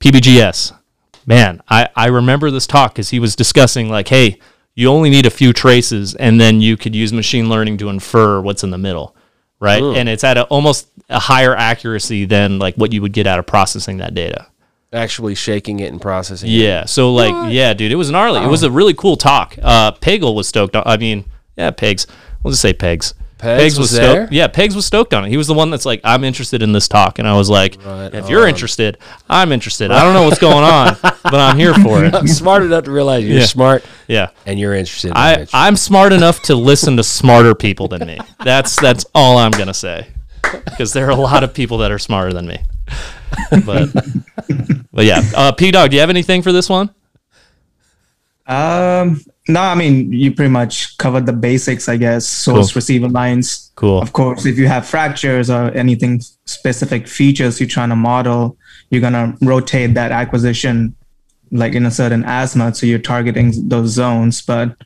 [0.00, 0.72] PBGS.
[1.26, 4.38] Man, I, I remember this talk because he was discussing, like, hey,
[4.74, 8.40] you only need a few traces, and then you could use machine learning to infer
[8.40, 9.14] what's in the middle,
[9.60, 9.82] right?
[9.82, 13.38] And it's at a, almost a higher accuracy than like what you would get out
[13.38, 14.46] of processing that data.
[14.92, 16.48] Actually shaking it and processing.
[16.48, 16.54] it.
[16.54, 16.84] Yeah.
[16.86, 18.42] So like, yeah, dude, it was gnarly.
[18.42, 19.56] It was a really cool talk.
[19.60, 20.76] Uh, Pagel was stoked.
[20.76, 21.24] On, I mean,
[21.56, 22.06] yeah, Pegs.
[22.42, 23.12] We'll just say Pegs.
[23.38, 24.02] Pegs was stoked.
[24.02, 24.28] there?
[24.30, 25.28] Yeah, Pegs was stoked on it.
[25.28, 27.76] He was the one that's like, I'm interested in this talk, and I was like,
[27.84, 28.48] Right if you're on.
[28.48, 28.98] interested,
[29.30, 29.90] I'm interested.
[29.92, 32.14] I don't know what's going on, but I'm here for it.
[32.14, 33.46] I'm smart enough to realize you're Yeah.
[33.46, 34.30] smart Yeah.
[34.44, 35.12] and you're interested.
[35.12, 35.50] in I, it.
[35.54, 38.18] I'm smart enough to listen to smarter people than me.
[38.44, 40.08] That's that's all I'm gonna say,
[40.64, 42.58] because there are a lot of people that are smarter than me.
[43.64, 43.90] But
[44.92, 46.90] but yeah, uh, P Dog, do you have anything for this one?
[48.48, 52.26] Um, no, I mean you pretty much covered the basics, I guess.
[52.26, 52.76] Source Cool.
[52.78, 53.70] receiver lines.
[53.76, 54.00] Cool.
[54.00, 58.56] Of course, if you have fractures or anything specific features you're trying to model,
[58.90, 60.94] you're gonna rotate that acquisition
[61.50, 64.42] like in a certain azimuth, so you're targeting those zones.
[64.42, 64.76] But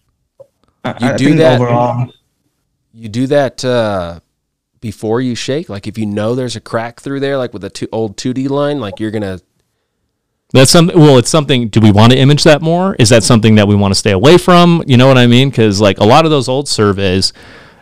[0.85, 2.13] I, You I do think that- overall.
[2.93, 4.21] you do that uh,
[4.81, 5.69] before you shake.
[5.69, 8.49] Like if you know there's a crack through there, like with a two, old 2D
[8.51, 9.41] line, like you're gonna.
[10.53, 10.99] That's something.
[10.99, 11.69] Well, it's something.
[11.69, 12.95] Do we want to image that more?
[12.99, 14.83] Is that something that we want to stay away from?
[14.87, 15.51] You know what I mean?
[15.51, 17.33] Because like a lot of those old surveys,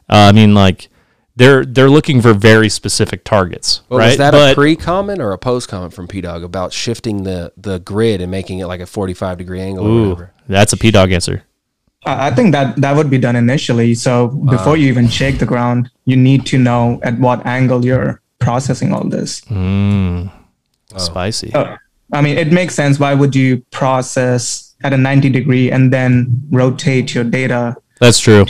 [0.08, 0.88] uh, I mean, like
[1.34, 4.08] they're they're looking for very specific targets, Well, right?
[4.08, 7.24] Was that but a pre comment or a post comment from P Dog about shifting
[7.24, 10.32] the the grid and making it like a 45 degree angle or ooh, whatever?
[10.48, 11.42] that's a P dog answer.
[12.06, 13.94] I I think that that would be done initially.
[13.94, 18.20] So before you even shake the ground, you need to know at what angle you're
[18.38, 19.40] processing all this.
[19.42, 20.30] Mm,
[20.96, 21.52] Spicy.
[21.52, 21.76] Uh,
[22.12, 22.98] I mean, it makes sense.
[22.98, 28.46] Why would you process at a 90 degree and then rotate your data That's true.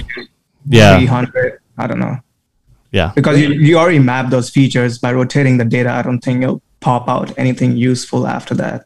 [0.68, 1.60] Yeah, 300?
[1.78, 2.16] I don't know.
[2.92, 3.12] yeah.
[3.14, 5.90] Because you, you already map those features by rotating the data.
[5.90, 8.84] I don't think it'll pop out anything useful after that.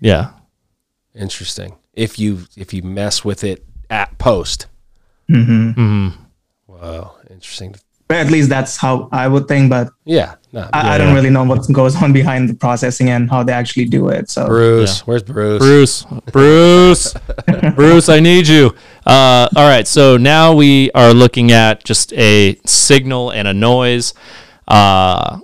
[0.00, 0.30] Yeah.
[1.14, 1.76] Interesting.
[1.94, 4.66] If you if you mess with it at post.
[5.28, 6.08] hmm hmm
[6.66, 7.74] Wow, interesting.
[8.08, 9.70] But at least that's how I would think.
[9.70, 10.34] But Yeah.
[10.56, 13.52] No, I, I don't really know what goes on behind the processing and how they
[13.52, 14.30] actually do it.
[14.30, 15.58] So Bruce, where's Bruce?
[15.58, 17.14] Bruce, Bruce,
[17.74, 18.74] Bruce, I need you.
[19.04, 24.14] Uh, all right, so now we are looking at just a signal and a noise.
[24.66, 25.40] Uh,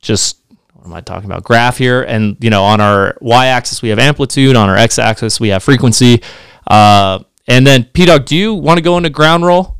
[0.00, 0.40] just
[0.72, 1.44] what am I talking about?
[1.44, 5.48] Graph here, and you know, on our y-axis we have amplitude, on our x-axis we
[5.48, 6.22] have frequency.
[6.66, 9.76] Uh, and then P Dog, do you want to go into ground roll?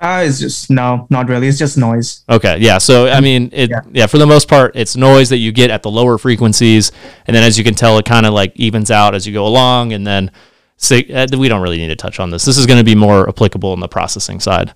[0.00, 1.46] Uh, it's just no, not really.
[1.46, 2.24] It's just noise.
[2.28, 2.78] Okay, yeah.
[2.78, 3.80] So I mean, it yeah.
[3.92, 4.06] Yeah.
[4.06, 6.90] For the most part, it's noise that you get at the lower frequencies,
[7.26, 9.46] and then as you can tell, it kind of like evens out as you go
[9.46, 10.30] along, and then
[10.78, 12.44] sig- uh, we don't really need to touch on this.
[12.44, 14.72] This is going to be more applicable in the processing side.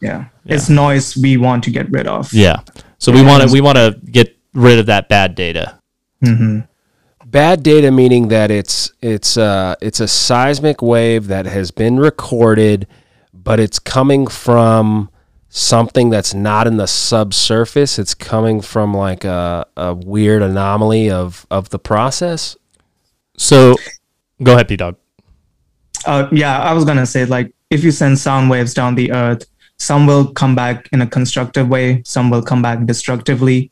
[0.00, 0.26] Yeah.
[0.46, 2.32] It's noise we want to get rid of.
[2.32, 2.60] Yeah.
[2.98, 5.78] So we want to we want to get rid of that bad data.
[6.22, 6.60] Mm-hmm.
[7.26, 12.86] Bad data meaning that it's it's uh it's a seismic wave that has been recorded,
[13.44, 15.10] but it's coming from
[15.48, 17.98] something that's not in the subsurface.
[17.98, 22.56] It's coming from like a, a weird anomaly of of the process.
[23.36, 23.76] So
[24.42, 24.96] go ahead, P Dog.
[26.06, 29.46] Uh, yeah, I was gonna say like if you send sound waves down the earth,
[29.78, 33.70] some will come back in a constructive way, some will come back destructively.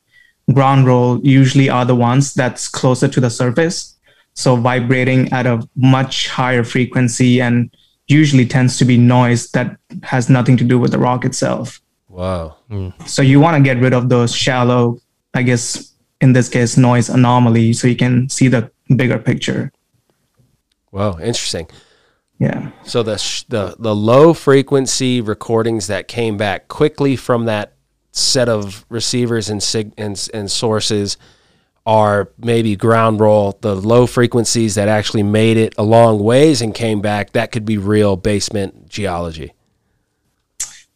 [0.53, 3.97] Ground roll usually are the ones that's closer to the surface,
[4.35, 7.75] so vibrating at a much higher frequency and
[8.09, 11.81] usually tends to be noise that has nothing to do with the rock itself.
[12.09, 12.57] Wow.
[12.69, 12.91] Hmm.
[13.07, 15.01] So you want to get rid of those shallow,
[15.35, 19.73] I guess in this case, noise anomaly, so you can see the bigger picture.
[20.93, 21.69] Wow, interesting.
[22.39, 22.71] Yeah.
[22.85, 27.75] So the sh- the the low frequency recordings that came back quickly from that
[28.13, 31.17] set of receivers and sig- and, and sources
[31.87, 33.57] are maybe ground roll.
[33.61, 37.65] The low frequencies that actually made it a long ways and came back that could
[37.65, 39.53] be real basement geology.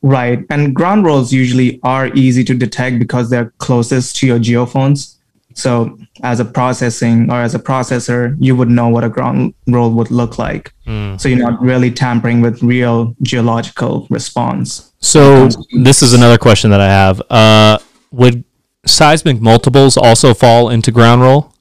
[0.03, 0.45] Right.
[0.51, 5.17] And ground rolls usually are easy to detect because they're closest to your geophones.
[5.55, 9.91] So as a processing or as a processor, you would know what a ground roll
[9.91, 10.73] would look like.
[11.19, 14.93] So you're not really tampering with real geological response.
[14.99, 17.23] So this is another question that I have.
[17.31, 17.79] Uh,
[18.11, 18.43] would
[18.87, 21.53] seismic multiples also fall into ground roll,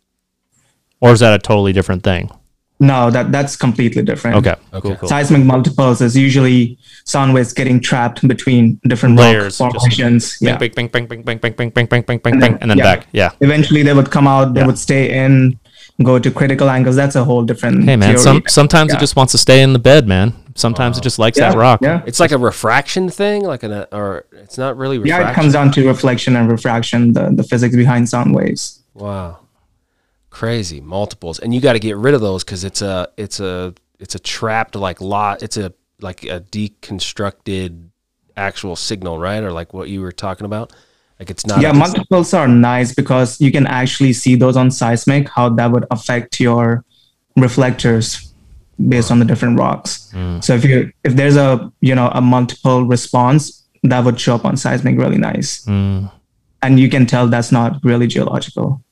[1.02, 2.30] or is that a totally different thing?
[2.82, 4.38] No, that that's completely different.
[4.38, 5.10] Okay, cool, cool.
[5.10, 10.38] Seismic multiples is usually sound waves getting trapped between different Layers, rock just formations.
[10.40, 10.56] Yeah.
[10.56, 12.78] Bing, bing, bing, bing, bing, bing, bing, bing, bing, bing, bing, And then- and then
[12.78, 12.84] yeah.
[12.96, 13.08] back.
[13.12, 13.32] Yeah.
[13.42, 14.54] Eventually, they would come out.
[14.54, 14.68] They Yeah.
[14.68, 15.60] would stay in,
[16.02, 16.96] go to critical angles.
[16.96, 17.84] That's a whole different.
[17.84, 18.20] Hey man, theory.
[18.20, 20.32] some sometimes it just wants to stay in the bed, man.
[20.60, 21.80] Sometimes it just likes yeah, that rock.
[21.82, 25.26] Yeah, It's like a refraction thing, like an or it's not really refraction.
[25.26, 25.32] yeah.
[25.32, 28.84] It comes down to reflection and refraction, the the physics behind sound waves.
[28.94, 29.40] Wow.
[30.30, 31.40] Crazy multiples.
[31.40, 34.20] And you got to get rid of those cuz it's a it's a it's a
[34.20, 37.88] trapped like lot it's a like a deconstructed
[38.38, 39.44] actual signal, right?
[39.44, 40.72] Or like what you were talking about?
[41.20, 44.72] Like it's not yeah, a- multiples are nice because you can actually see those on
[44.72, 46.86] seismic how that would affect your
[47.36, 48.29] reflectors
[48.88, 50.12] based on the different rocks.
[50.42, 54.46] So if you if there's a you know a multiple response that would show up
[54.46, 58.84] on seismic really nice, and you can tell that's not really geological.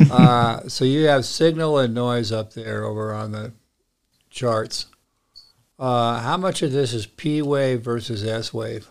[0.10, 3.52] Uh, so you have signal and noise up there over on the
[4.28, 4.86] charts.
[5.78, 8.88] Uh, how much of this is P wave versus S wave?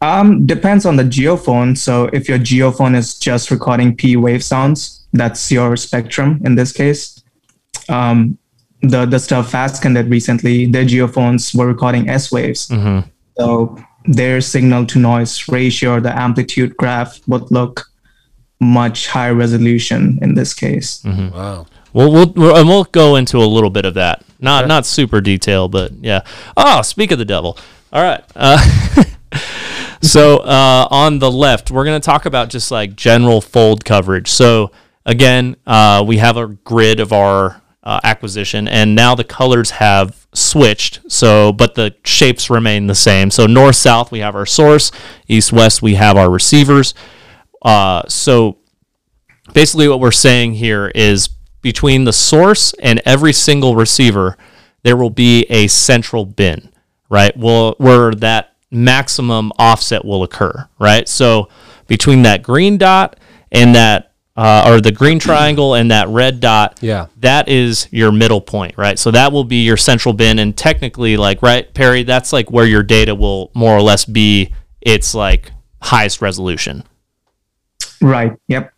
[0.00, 1.76] Um, depends on the geophone.
[1.76, 6.72] So if your geophone is just recording P wave sounds, that's your spectrum in this
[6.72, 7.17] case.
[7.88, 8.38] Um,
[8.82, 12.70] the the stuff Fasken did recently, their geophones were recording S waves.
[13.38, 17.86] So their signal to noise ratio the amplitude graph would look
[18.60, 21.04] much higher resolution in this case.
[21.04, 21.66] Wow.
[21.92, 24.24] We'll, we'll, we'll and we'll go into a little bit of that.
[24.40, 26.20] Not not super detail, but yeah.
[26.56, 27.58] Oh, speak of the devil.
[27.92, 28.22] All right.
[28.36, 29.04] Uh,
[30.02, 34.28] so uh, on the left, we're going to talk about just like general fold coverage.
[34.30, 34.70] So
[35.06, 40.26] again, uh, we have a grid of our uh, acquisition, and now the colors have
[40.34, 41.00] switched.
[41.10, 43.30] So, but the shapes remain the same.
[43.30, 44.92] So north south, we have our source.
[45.26, 46.92] East west, we have our receivers.
[47.62, 48.58] Uh, so
[49.54, 51.28] basically what we're saying here is
[51.62, 54.36] between the source and every single receiver
[54.82, 56.70] there will be a central bin
[57.08, 61.48] right well where that maximum offset will occur right so
[61.88, 63.18] between that green dot
[63.50, 64.07] and that
[64.38, 67.08] uh, or the green triangle and that red dot Yeah.
[67.18, 71.16] that is your middle point right so that will be your central bin and technically
[71.16, 75.50] like right perry that's like where your data will more or less be its like
[75.82, 76.84] highest resolution
[78.00, 78.32] Right.
[78.46, 78.72] Yep.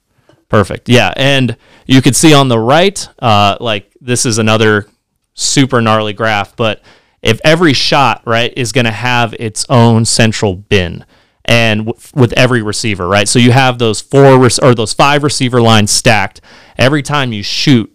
[0.49, 0.89] Perfect.
[0.89, 4.87] Yeah, and you could see on the right, uh, like this is another
[5.35, 6.57] super gnarly graph.
[6.57, 6.83] But
[7.23, 11.05] if every shot right is going to have its own central bin,
[11.51, 13.29] and w- with every receiver, right?
[13.29, 16.41] So you have those four rec- or those five receiver lines stacked.
[16.79, 17.93] Every time you shoot,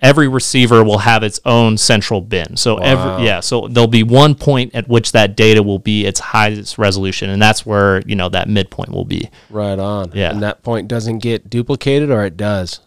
[0.00, 2.56] every receiver will have its own central bin.
[2.56, 6.20] So every yeah, so there'll be one point at which that data will be its
[6.20, 9.28] highest resolution, and that's where you know that midpoint will be.
[9.50, 10.12] Right on.
[10.14, 10.30] Yeah.
[10.30, 12.80] And that point doesn't get duplicated or it does.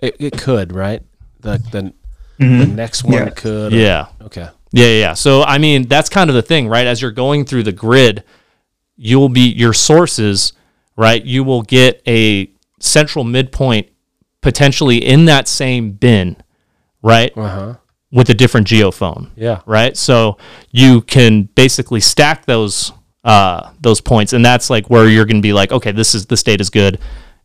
[0.00, 1.02] It, it could, right?
[1.40, 1.92] The the,
[2.38, 2.74] the mm-hmm.
[2.76, 3.28] next one Yeah.
[3.30, 3.72] could.
[3.74, 4.06] or- Yeah.
[4.22, 4.48] Okay.
[4.70, 5.14] Yeah, yeah, yeah.
[5.14, 6.86] So I mean, that's kind of the thing, right?
[6.86, 8.22] As you're going through the grid,
[8.98, 10.52] you'll be your sources,
[10.96, 11.24] right?
[11.24, 13.88] You will get a central midpoint
[14.42, 16.36] potentially in that same bin,
[17.02, 17.32] right?
[17.36, 17.74] Uh huh.
[18.10, 19.30] With a different geophone.
[19.36, 19.60] Yeah.
[19.66, 19.96] Right?
[19.96, 20.38] So
[20.70, 22.92] you can basically stack those
[23.24, 26.26] uh those points and that's like where you're going to be like, okay, this is
[26.26, 26.98] this data is good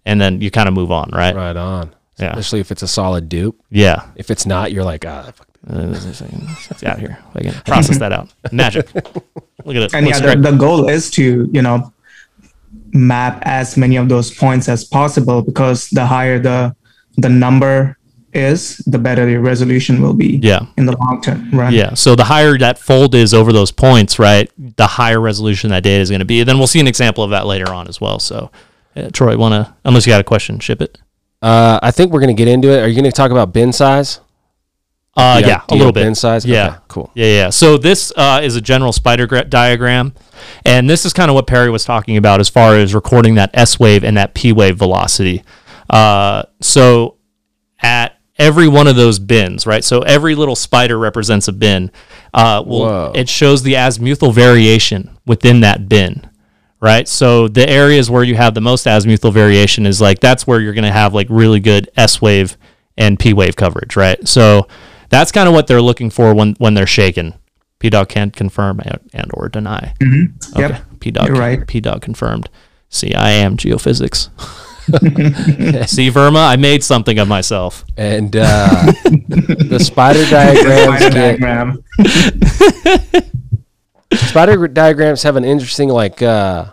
[0.06, 1.36] and then you kind of move on, right?
[1.36, 1.94] Right on.
[2.18, 2.30] Yeah.
[2.30, 3.60] Especially if it's a solid dupe.
[3.70, 4.08] Yeah.
[4.16, 5.48] If it's not, you're like, ah, fuck.
[5.48, 7.18] Uh, It's out here.
[7.36, 8.34] I can process that out.
[8.52, 8.94] Magic.
[8.94, 9.94] Look at it.
[9.94, 11.94] and Looks yeah, the, the goal is to you know
[12.92, 16.76] map as many of those points as possible because the higher the
[17.18, 17.98] the number
[18.34, 20.66] is, the better the resolution will be Yeah.
[20.76, 21.52] in the long term.
[21.52, 21.72] Right.
[21.72, 21.94] Yeah.
[21.94, 26.02] So the higher that fold is over those points, right, the higher resolution that data
[26.02, 26.40] is going to be.
[26.40, 28.18] And then we'll see an example of that later on as well.
[28.18, 28.50] So,
[28.96, 31.00] uh, Troy, want to, unless you got a question, ship it.
[31.44, 32.80] Uh, I think we're gonna get into it.
[32.82, 34.20] Are you gonna talk about bin size?
[35.16, 36.16] Uh, yeah, a little bit.
[36.16, 36.44] Size.
[36.44, 36.68] Yeah.
[36.68, 37.12] Okay, cool.
[37.14, 37.50] Yeah, yeah.
[37.52, 40.14] So this uh, is a general spider gra- diagram,
[40.66, 43.52] and this is kind of what Perry was talking about as far as recording that
[43.54, 45.44] S wave and that P wave velocity.
[45.88, 47.18] Uh, so
[47.80, 49.84] at every one of those bins, right?
[49.84, 51.92] So every little spider represents a bin.
[52.34, 52.80] Uh, Whoa.
[52.80, 56.30] well, it shows the azimuthal variation within that bin.
[56.80, 60.60] Right, so the areas where you have the most azimuthal variation is like that's where
[60.60, 62.58] you're going to have like really good S wave
[62.98, 64.28] and P wave coverage, right?
[64.28, 64.68] So
[65.14, 67.34] that's kind of what they're looking for when when they're shaken.
[67.80, 69.94] P dog can't confirm and, and or deny.
[70.56, 71.00] Yep.
[71.00, 71.66] P dog, right.
[71.68, 72.50] P dog confirmed.
[72.90, 74.30] See, I am geophysics.
[75.90, 77.86] See, Verma, I made something of myself.
[77.98, 81.84] And uh, the spider diagrams Spider get, diagram.
[84.14, 86.66] spider diagrams have an interesting like uh,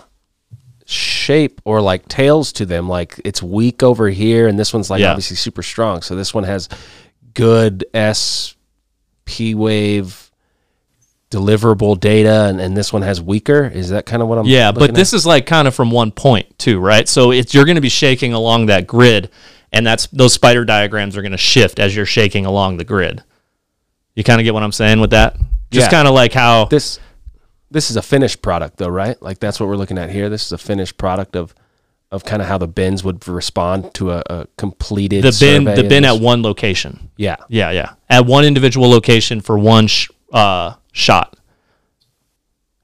[0.87, 2.89] shape or like tails to them.
[2.89, 5.11] Like it's weak over here, and this one's like Yeah.
[5.11, 6.03] obviously super strong.
[6.03, 6.69] So this one has
[7.35, 8.55] good S
[9.25, 10.31] P wave
[11.31, 13.65] deliverable data, and, and this one has weaker.
[13.65, 14.47] Is that kind of what I'm?
[14.47, 17.09] Yeah, but this is like kind of from one point too, right?
[17.09, 19.31] So it's you're going to be shaking along that grid,
[19.73, 23.23] and that's those spider diagrams are going to shift as you're shaking along the grid.
[24.15, 25.37] You kind of get what I'm saying with that?
[25.71, 25.91] Just Yeah.
[25.91, 26.99] kind of like how this
[27.71, 29.21] this is a finished product though, right?
[29.23, 30.29] Like that's what we're looking at here.
[30.29, 31.55] This is a finished product of
[32.11, 35.85] of kind of how the bins would respond to a, a completed the bin the
[35.85, 37.11] bin at one location.
[37.17, 37.95] yeah Yeah, yeah.
[38.09, 41.37] At one individual location for one sh- uh, shot.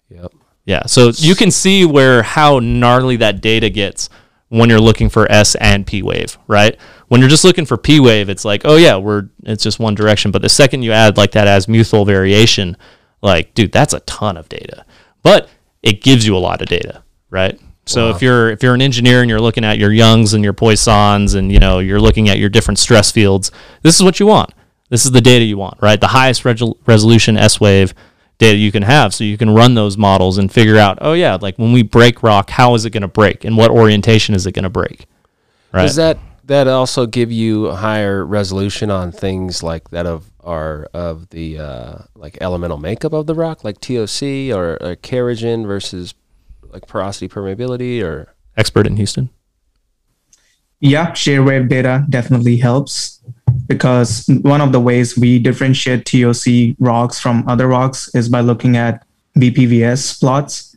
[0.09, 0.33] yep
[0.64, 0.87] Yeah.
[0.87, 4.09] So you can see where how gnarly that data gets
[4.49, 6.79] when you're looking for S and P wave, right?
[7.09, 9.95] When you're just looking for P wave, it's like, oh yeah, we're it's just one
[9.97, 10.31] direction.
[10.31, 12.77] But the second you add like that azimuthal variation,
[13.22, 14.85] like, dude, that's a ton of data.
[15.22, 15.49] But
[15.83, 17.59] it gives you a lot of data, right?
[17.87, 20.53] So if you're if you're an engineer and you're looking at your Youngs and your
[20.53, 24.26] Poissons and you know you're looking at your different stress fields, this is what you
[24.26, 24.51] want.
[24.89, 26.01] This is the data you want, right?
[26.01, 27.95] The highest resol- resolution S wave
[28.39, 31.39] data you can have, so you can run those models and figure out, oh yeah,
[31.41, 34.47] like when we break rock, how is it going to break, and what orientation is
[34.47, 35.07] it going to break,
[35.72, 35.82] right?
[35.82, 40.89] does that that also give you a higher resolution on things like that of are
[40.93, 44.22] of the uh, like elemental makeup of the rock like toc
[44.53, 46.14] or, or kerogen versus
[46.77, 49.31] like porosity permeability or Expert in Houston.
[50.81, 53.22] Yeah, shear wave data definitely helps
[53.66, 58.77] because one of the ways we differentiate TOC rocks from other rocks is by looking
[58.77, 59.07] at
[59.39, 60.77] VPVS plots.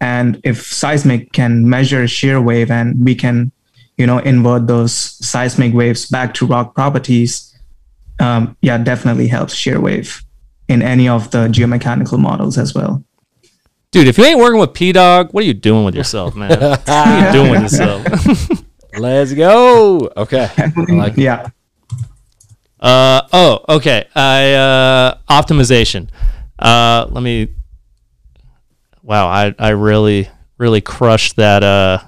[0.00, 3.52] And if seismic can measure shear wave and we can,
[3.98, 7.54] you know, invert those seismic waves back to rock properties,
[8.18, 10.22] um, yeah, definitely helps shear wave
[10.68, 13.04] in any of the geomechanical models as well.
[13.94, 16.50] Dude, if you ain't working with P Dog, what are you doing with yourself, man?
[16.50, 18.04] what are you doing with yourself?
[18.98, 21.48] let's go okay I like yeah.
[22.80, 24.08] Uh oh, okay.
[24.16, 26.08] I uh optimization.
[26.58, 27.50] Uh let me
[29.04, 30.28] Wow, I I really
[30.58, 31.98] really crushed that uh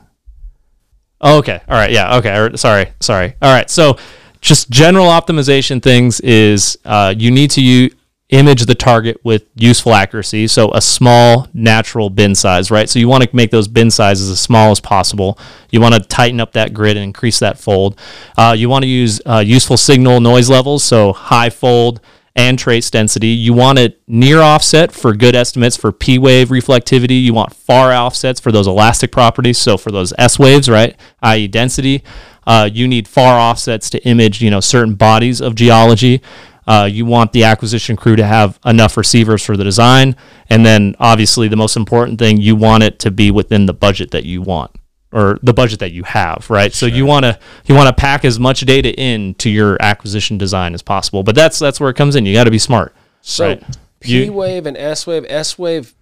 [1.21, 1.61] oh, okay.
[1.69, 1.93] All right.
[1.93, 2.17] Yeah.
[2.17, 2.37] Okay.
[2.37, 2.89] er, Sorry.
[2.99, 3.37] Sorry.
[3.41, 3.71] All right.
[3.71, 3.97] So
[4.41, 7.91] just general optimization things is uh, you need to u-
[8.29, 10.49] image the target with useful accuracy.
[10.49, 12.89] So a small natural bin size, right?
[12.89, 15.39] So you want to make those bin sizes as small as possible.
[15.71, 17.99] You want to tighten up that grid and increase that fold.
[18.37, 22.01] Uh, you want to use uh, useful signal noise levels, so high fold
[22.35, 23.29] and trace density.
[23.29, 27.23] You want it near offset for good estimates for P wave reflectivity.
[27.23, 29.57] You want far offsets for those elastic properties.
[29.57, 31.49] So for those S waves, right, i.e.
[31.49, 32.05] density,
[32.47, 36.21] uh, you need far offsets to image, you know, certain bodies of geology.
[36.67, 40.17] Uh, you want the acquisition crew to have enough receivers for the design,
[40.51, 44.11] and then obviously the most important thing, you want it to be within the budget
[44.11, 44.73] that you want
[45.13, 46.73] or the budget that you have, right?
[46.73, 50.37] So you want to you want to pack as much data in to your acquisition
[50.37, 51.23] design as possible.
[51.23, 52.27] But that's that's where it comes in.
[52.27, 52.95] You got to be smart.
[53.23, 53.63] So Right.
[54.01, 55.25] P You- wave and S wave.
[55.29, 55.95] S wave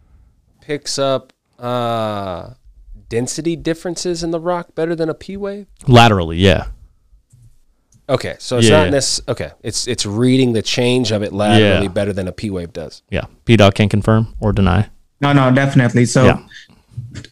[0.60, 2.50] picks up uh,
[3.08, 5.66] density differences in the rock better than a P wave.
[5.86, 6.66] Laterally, yeah.
[8.08, 8.90] Okay, so it's Yeah, not yeah.
[8.90, 9.20] this.
[9.28, 11.88] Okay, it's it's reading the change of it laterally Yeah.
[11.88, 13.02] better than a P wave does.
[13.10, 13.24] Yeah.
[13.46, 14.88] P dog can confirm or deny.
[15.20, 16.04] No, no, definitely.
[16.04, 16.38] So, Yeah.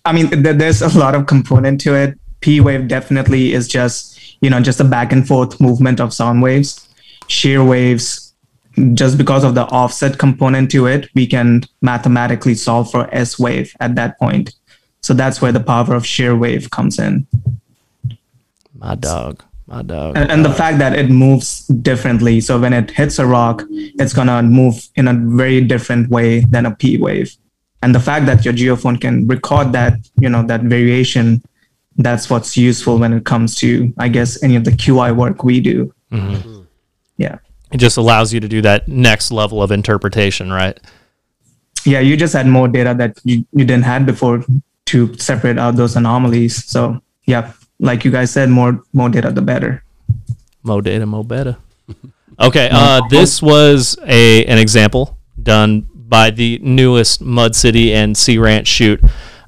[0.04, 2.18] I mean, th- there's a lot of component to it.
[2.40, 6.40] P wave definitely is just, you know, just a back and forth movement of sound
[6.42, 6.88] waves.
[7.28, 8.32] Shear waves,
[8.94, 13.74] just because of the offset component to it, we can mathematically solve for S wave
[13.80, 14.54] at that point.
[15.02, 17.26] So that's where the power of shear wave comes in.
[18.78, 19.42] My dog.
[19.66, 20.16] My dog.
[20.16, 22.40] and, and the fact that it moves differently.
[22.40, 26.40] So when it hits a rock it's going to move in a very different way
[26.40, 27.34] than a p wave.
[27.82, 31.42] And the fact that your geophone can record that you know that variation
[31.96, 35.60] that's what's useful when it comes to i guess any of the qi work we
[35.60, 35.94] do.
[36.10, 36.62] Mm-hmm.
[37.16, 37.38] Yeah.
[37.70, 40.78] It just allows you to do that next level of interpretation, right?
[41.84, 44.44] yeah you just had more data that you, you didn't had before
[44.86, 46.64] to separate out those anomalies.
[46.64, 47.52] So yeah
[47.82, 49.84] like you guys said more more data the better
[50.62, 51.56] More data, more better.
[52.40, 58.38] Okay, uh, this was a an example done by the newest Mud City and Sea
[58.38, 59.00] Ranch shoot.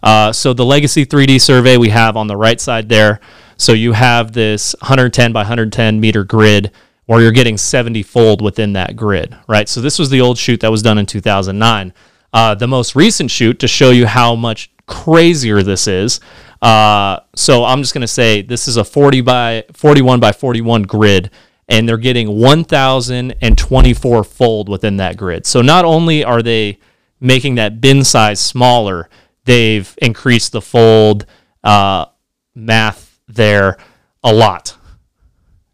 [0.03, 3.20] Uh, so the Legacy 3D survey we have on the right side there.
[3.57, 6.72] So you have this 110 by 110 meter grid
[7.07, 9.68] where you're getting 70 fold within that grid, right?
[9.68, 11.93] So this was the old shoot that was done in 2009.
[12.32, 16.20] Uh, the most recent shoot to show you how much crazier this is.
[16.65, 20.85] Uh, so I'm just going to say this is a 40 by 41 by 41
[20.85, 21.31] grid,
[21.69, 25.45] and they're getting 1,024 fold within that grid.
[25.45, 26.79] So not only are they
[27.21, 29.11] making that bin size smaller,
[29.45, 31.27] they've increased the fold
[31.62, 32.07] uh,
[32.55, 33.77] math there
[34.23, 34.75] a lot.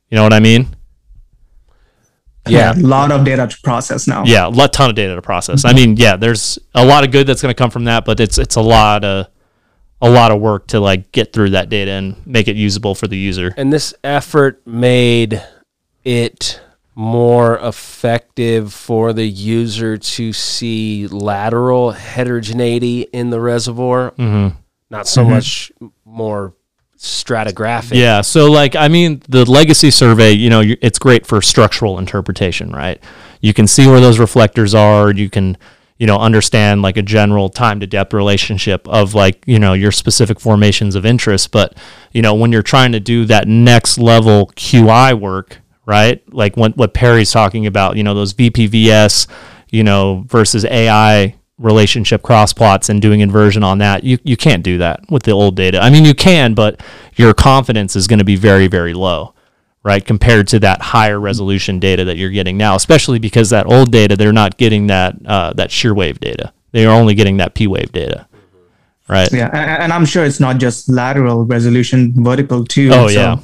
[0.08, 0.74] You know what I mean?
[2.48, 2.72] Yeah.
[2.72, 5.64] a lot of data to process now Yeah, a lot, ton of data to process.
[5.64, 8.18] I mean, yeah, there's a lot of good that's going to come from that, but
[8.18, 9.28] it's it's a lot of
[10.02, 13.06] a lot of work to like get through that data and make it usable for
[13.06, 13.52] the user.
[13.56, 15.42] And this effort made
[16.04, 16.60] it
[16.94, 24.56] more effective for the user to see lateral heterogeneity in the reservoir, mm-hmm.
[24.90, 25.72] not so much
[26.04, 26.54] more
[26.98, 27.96] stratigraphic.
[27.96, 32.70] Yeah, so like I mean, the legacy survey, you know, it's great for structural interpretation,
[32.70, 33.02] right?
[33.40, 35.10] You can see where those reflectors are.
[35.10, 35.56] You can,
[36.00, 39.92] you know, understand like a general time to depth relationship of like you know your
[39.92, 41.52] specific formations of interest.
[41.52, 41.76] But
[42.10, 46.22] you know, when you're trying to do that next level QI work, right?
[46.32, 49.26] Like what what Perry's talking about, you know, those VPVS,
[49.68, 54.02] you know, versus AI relationship cross plots and doing inversion on that.
[54.02, 55.80] You you can't do that with the old data.
[55.80, 56.80] I mean, you can, but
[57.16, 59.34] your confidence is going to be very very low,
[59.82, 60.04] right?
[60.04, 64.16] Compared to that higher resolution data that you're getting now, especially because that old data
[64.16, 66.52] they're not getting that uh, that shear wave data.
[66.72, 68.26] They are only getting that P wave data,
[69.08, 69.32] right?
[69.32, 72.90] Yeah, and I'm sure it's not just lateral resolution, vertical too.
[72.92, 73.38] Oh, yeah.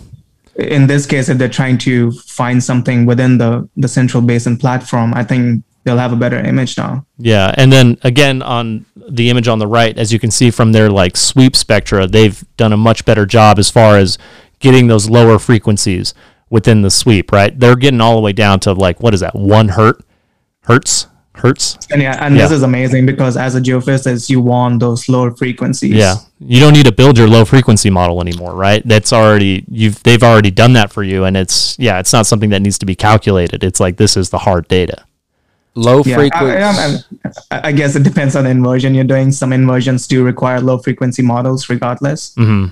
[0.57, 5.13] In this case, if they're trying to find something within the the central basin platform,
[5.15, 7.07] I think they'll have a better image now.
[7.19, 10.73] Yeah, and then again on the image on the right, as you can see from
[10.73, 14.19] their like sweep spectra, they've done a much better job as far as
[14.61, 16.15] getting those lower frequencies
[16.51, 17.33] within the sweep.
[17.33, 20.03] Right, they're getting all the way down to like what is that one hertz,
[20.63, 21.77] hertz, hertz.
[21.91, 25.93] And yeah, and this is amazing because as a geophysicist, you want those lower frequencies.
[25.95, 28.83] Yeah, you don't need to build your low frequency model anymore, right?
[28.87, 32.51] That's already you've they've already done that for you, and it's yeah, it's not something
[32.51, 33.63] that needs to be calculated.
[33.65, 35.05] It's like this is the hard data.
[35.79, 36.57] Low Yeah, frequency.
[36.57, 36.87] I, I,
[37.51, 39.31] I- I guess it depends on the inversion you're doing.
[39.31, 42.35] Some inversions do require low frequency models, regardless.
[42.37, 42.71] Mhm.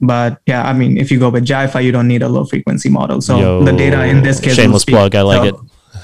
[0.00, 2.88] But yeah, I mean, if you go with JIFI, you don't need a low frequency
[2.88, 3.20] model.
[3.20, 5.14] So Yo, the data in this case, shameless speak- plug.
[5.14, 5.60] I like it.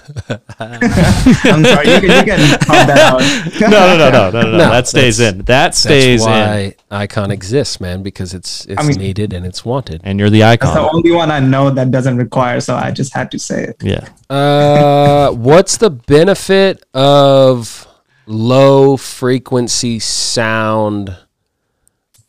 [0.61, 3.21] I'm sorry, you can, you can cut that out.
[3.61, 4.59] No, no, no, no, no, no.
[4.59, 5.39] No, that stays in.
[5.43, 6.75] That stays That's in.
[6.91, 10.01] why Ikon exists, man, because it's it's mean- needed and it's wanted.
[10.05, 10.75] And you're the icon.
[10.75, 13.65] That's the only one I know that doesn't require, so I just had to say
[13.65, 13.77] it.
[13.83, 14.07] Yeah.
[14.35, 17.87] Uh, what's the benefit of
[18.27, 21.17] low frequency sound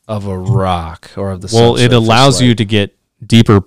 [0.08, 2.96] of a rock or of the Well, it allows you to get
[3.26, 3.64] deeper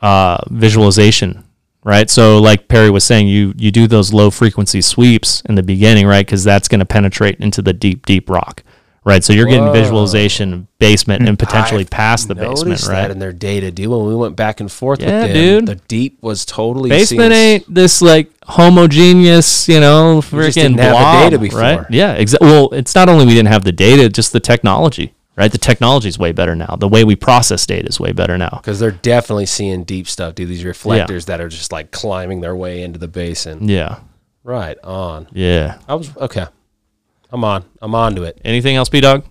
[0.00, 1.44] uh, visualization,
[1.84, 2.08] right?
[2.08, 6.06] So, like Perry was saying, you you do those low frequency sweeps in the beginning,
[6.06, 6.24] right?
[6.24, 8.62] Because that's going to penetrate into the deep, deep rock,
[9.04, 9.22] right?
[9.24, 13.10] So you're getting visualization basement and potentially I've past the basement, right?
[13.10, 13.88] In their data, dude.
[13.88, 15.66] When we went back and forth Yeah, with them, dude.
[15.66, 20.98] the deep was totally basement ain't this like homogeneous, you know, freaking didn't have the
[20.98, 21.60] blob, data before.
[21.60, 21.86] right?
[21.90, 22.48] Yeah, exactly.
[22.48, 25.50] Well, it's not only we didn't have the data, just the technology, right?
[25.50, 26.76] The technology is way better now.
[26.78, 28.60] The way we process data is way better now.
[28.62, 30.48] because they're definitely seeing deep stuff, dude.
[30.48, 33.68] These reflectors that are just like climbing their way into the basin.
[33.68, 34.00] Yeah.
[34.42, 35.28] Right on.
[35.32, 35.78] Yeah.
[35.88, 36.46] I was okay.
[37.30, 37.64] I'm on.
[37.80, 38.40] I'm on to it.
[38.44, 39.24] Anything else, P Dog?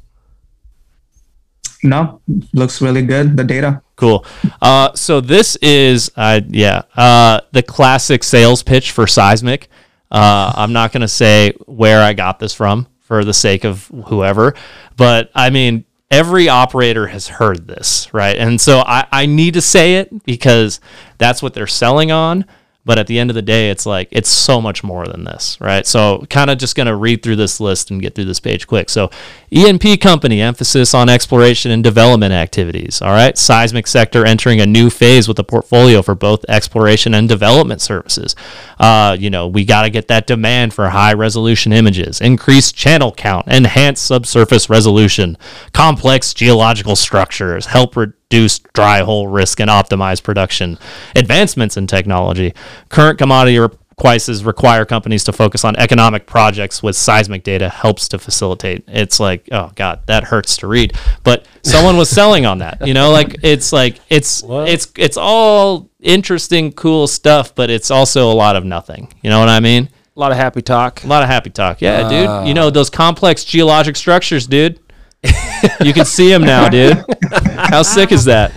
[1.84, 2.22] No,
[2.54, 3.38] looks really good.
[3.38, 3.82] The data.
[3.96, 4.26] Cool.
[4.62, 9.70] Uh, so this is, uh, yeah, uh, the classic sales pitch for Seismic.
[10.12, 13.88] Uh, I'm not going to say where I got this from for the sake of
[14.08, 14.56] whoever,
[14.98, 18.36] but I mean, every operator has heard this, right?
[18.36, 20.80] And so I, I need to say it because
[21.18, 22.46] that's what they're selling on.
[22.86, 25.60] But at the end of the day, it's like it's so much more than this,
[25.60, 25.86] right?
[25.86, 28.68] So, kind of just going to read through this list and get through this page
[28.68, 28.90] quick.
[28.90, 29.12] So,
[29.52, 33.02] E&P company emphasis on exploration and development activities.
[33.02, 37.28] All right, seismic sector entering a new phase with a portfolio for both exploration and
[37.28, 38.36] development services.
[38.80, 43.12] Uh, you know, we got to get that demand for high resolution images, increased channel
[43.12, 45.38] count, enhanced subsurface resolution,
[45.74, 47.96] complex geological structures, help
[48.32, 50.78] reduce dry hole risk and optimize production,
[51.16, 52.54] advancements in technology.
[52.90, 53.60] Current commodity
[53.98, 58.84] prices require companies to focus on economic projects with seismic data helps to facilitate.
[58.88, 60.94] It's like, oh god, that hurts to read.
[61.24, 62.86] But someone was selling on that.
[62.88, 68.32] You know, like it's like it's it's it's all interesting, cool stuff, but it's also
[68.32, 69.12] a lot of nothing.
[69.24, 69.90] You know what I mean?
[70.16, 71.04] A lot of happy talk.
[71.04, 71.82] A lot of happy talk.
[71.82, 72.28] Yeah, dude.
[72.28, 72.44] Ah.
[72.44, 74.80] You know those complex geologic structures, dude.
[75.82, 77.04] you can see him now, dude.
[77.32, 78.52] How sick is that?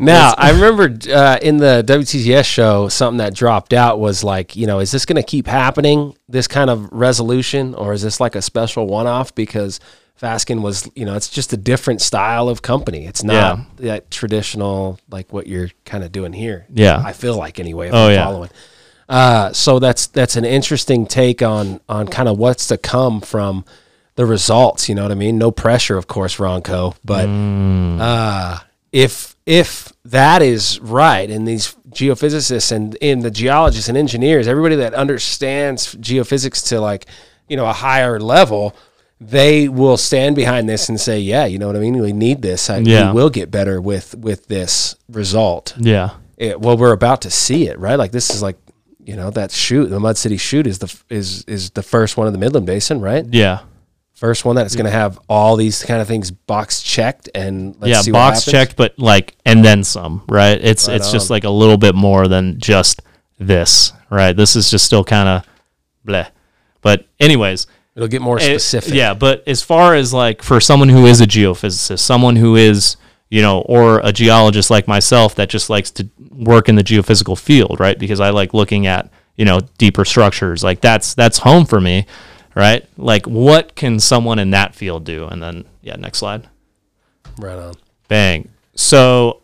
[0.00, 4.66] Now, I remember uh, in the WTTS show, something that dropped out was like, you
[4.66, 8.36] know, is this going to keep happening, this kind of resolution, or is this like
[8.36, 9.34] a special one off?
[9.34, 9.80] Because
[10.20, 13.06] Fasken was, you know, it's just a different style of company.
[13.06, 13.64] It's not Yeah.
[13.88, 16.66] that traditional, like what you're kind of doing here.
[16.72, 17.02] Yeah.
[17.04, 18.24] I feel like anyway, Oh, I'm yeah.
[18.24, 18.50] following.
[19.08, 23.64] Uh, so that's that's an interesting take on on kind of what's to come from
[24.18, 24.88] the results.
[24.88, 25.38] You know what I mean?
[25.38, 28.00] No pressure, of course, Ronco, but Mm.
[28.00, 28.58] uh,
[28.92, 34.74] if if that is right, and these geophysicists and in the geologists and engineers, everybody
[34.76, 37.06] that understands geophysics to like
[37.48, 38.74] you know a higher level,
[39.20, 41.96] they will stand behind this and say, yeah, you know what I mean.
[41.98, 42.68] We need this.
[42.68, 43.12] I, Yeah.
[43.12, 45.74] We will get better with with this result.
[45.78, 46.10] Yeah.
[46.36, 47.98] It, well, we're about to see it, right?
[47.98, 48.56] Like this is like
[49.04, 52.26] you know that shoot, the Mud City shoot is the is is the first one
[52.26, 53.24] in the Midland Basin, right?
[53.30, 53.60] Yeah.
[54.18, 58.04] First one that's going to have all these kind of things box checked and let's
[58.04, 60.58] yeah, box checked, but like, and then some, right?
[60.60, 63.00] It's Right it's just like a little bit more than just
[63.38, 64.32] this, right?
[64.36, 65.46] This is just still kind of
[66.04, 66.28] bleh.
[66.82, 68.92] But anyways, It'll get more it- specific.
[68.92, 72.96] yeah, but as far as like for someone who is a geophysicist, someone who is
[73.30, 77.38] you know, or a geologist like myself that just likes to work in the geophysical
[77.38, 77.98] field, right?
[77.98, 80.64] Because I like looking at you know deeper structures.
[80.64, 82.06] Like that's that's home for me,
[82.58, 82.84] right?
[82.98, 85.26] Like what can someone in that field do?
[85.26, 86.48] And then yeah, next slide.
[87.38, 87.74] Right on.
[88.08, 88.48] Bang.
[88.74, 89.42] So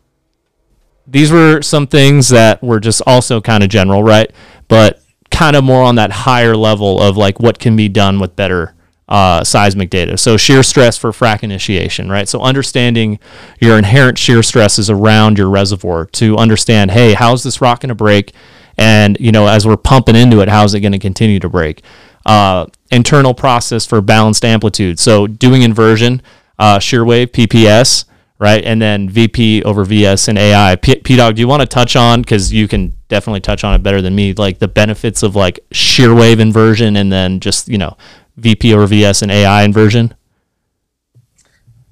[1.06, 4.30] these were some things that were just also kind of general, right?
[4.66, 5.00] But
[5.30, 8.74] kind of more on that higher level of like what can be done with better
[9.08, 10.18] uh, seismic data.
[10.18, 12.28] So shear stress for frac initiation, right?
[12.28, 13.20] So understanding
[13.60, 17.94] your inherent shear stresses around your reservoir to understand, hey, how's this rock going to
[17.94, 18.32] break?
[18.76, 21.84] And you know, as we're pumping into it, how's it going to continue to break?
[22.26, 24.98] Uh, internal process for balanced amplitude.
[24.98, 26.22] So doing inversion,
[26.58, 28.06] uh, shear wave, PPS,
[28.38, 28.64] right?
[28.64, 30.76] And then VP over VS and AI.
[30.76, 33.82] P, Dog, do you want to touch on because you can definitely touch on it
[33.82, 37.78] better than me, like the benefits of like shear wave inversion and then just you
[37.78, 37.96] know
[38.36, 40.14] VP over VS and AI inversion?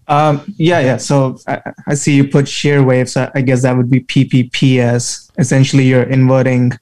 [0.09, 0.97] Um, yeah, yeah.
[0.97, 3.17] So I, I see you put shear waves.
[3.17, 5.31] I, I guess that would be PPPS.
[5.39, 6.73] Essentially, you're inverting.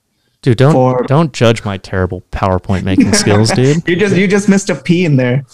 [0.43, 3.87] Dude, don't For- don't judge my terrible PowerPoint making skills, dude.
[3.87, 5.45] You just you just missed a P in there.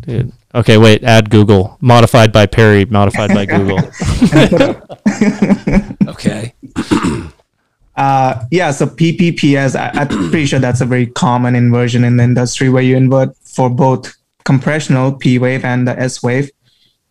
[0.00, 0.32] Dude.
[0.54, 1.02] Okay, wait.
[1.04, 1.78] Add Google.
[1.80, 2.84] Modified by Perry.
[2.84, 3.78] Modified by Google.
[6.08, 6.52] Okay.
[7.96, 12.24] Uh, yeah, so PPPS, I, I'm pretty sure that's a very common inversion in the
[12.24, 14.14] industry where you invert for both
[14.44, 16.50] compressional P wave and the S wave.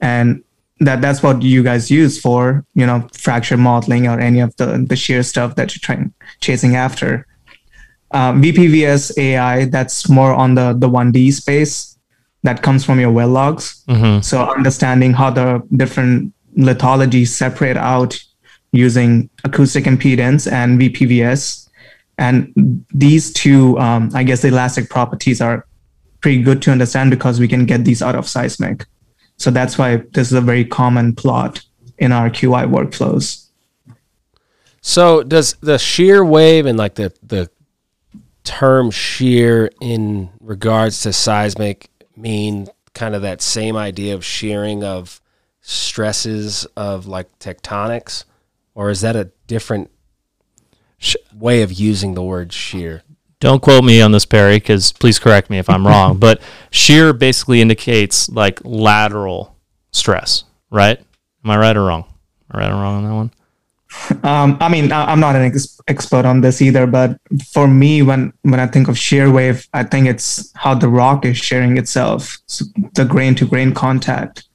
[0.02, 0.44] And
[0.82, 4.84] that that's what you guys use for, you know, fracture modeling or any of the,
[4.88, 6.12] the shear stuff that you're trying
[6.42, 7.28] chasing after.
[8.12, 11.98] Um, VPVS AI, that's more on the, the 1D space
[12.44, 13.84] that comes from your well logs.
[13.88, 14.24] Mhm.
[14.24, 18.20] So understanding how the different lithologies separate out
[18.72, 21.70] using acoustic impedance and VPVS.
[22.18, 25.66] And these two, um, I guess the elastic properties are
[26.22, 28.86] pretty good to understand because we can get these out of seismic.
[29.42, 31.64] So that's why this is a very common plot
[31.98, 33.48] in our QI workflows.
[34.82, 37.50] So does the shear wave and like the the
[38.44, 45.20] term shear in regards to seismic mean kind of that same idea of shearing of
[45.62, 48.26] stresses of like tectonics
[48.76, 49.90] or is that a different
[51.00, 53.02] Sh- way of using the word shear?
[53.42, 56.18] Don't quote me on this, Perry, because please correct me if I'm wrong.
[56.20, 59.58] But shear basically indicates like lateral
[59.92, 61.00] stress, right?
[61.44, 62.06] Am I right or wrong?
[62.54, 63.32] Am I right or wrong on that one?
[64.24, 67.18] Um, I mean, I'm not an ex- expert on this either, but
[67.52, 71.26] for me, when when I think of shear wave, I think it's how the rock
[71.26, 72.64] is shearing itself, so
[72.94, 74.46] the grain to grain contact,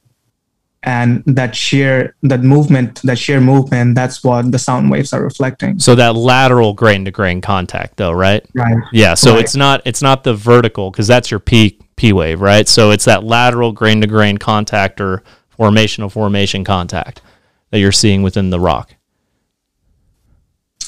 [0.83, 5.79] and that shear, that movement, that shear movement, that's what the sound waves are reflecting.
[5.79, 8.45] So that lateral grain to grain contact, though, right?
[8.53, 8.77] Right.
[8.93, 9.15] Yeah.
[9.15, 9.41] So Right.
[9.41, 12.67] it's not it's not the vertical because that's your P P wave, right?
[12.67, 17.21] So it's that lateral grain to grain contact or formation of formation contact
[17.71, 18.93] that you're seeing within the rock.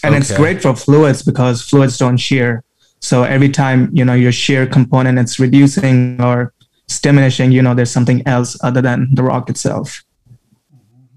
[0.04, 2.64] and it's great for fluids because fluids don't shear
[3.02, 6.54] so every time you know your shear component it's reducing or
[6.98, 10.04] diminishing you know there's something else other than the rock itself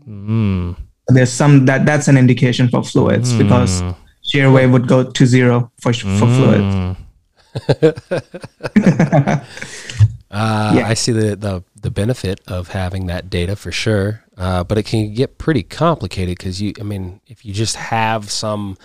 [0.08, 0.76] Mm.
[1.08, 3.80] there's some that that's an indication for fluids because
[4.22, 6.96] shear wave would go to zero for for fluid Mm.
[10.30, 10.88] Uh, Yeah.
[10.88, 14.84] I see the, the the benefit of having that data for sure, uh, but it
[14.84, 18.78] can get pretty complicated because you, I mean, if you just have some,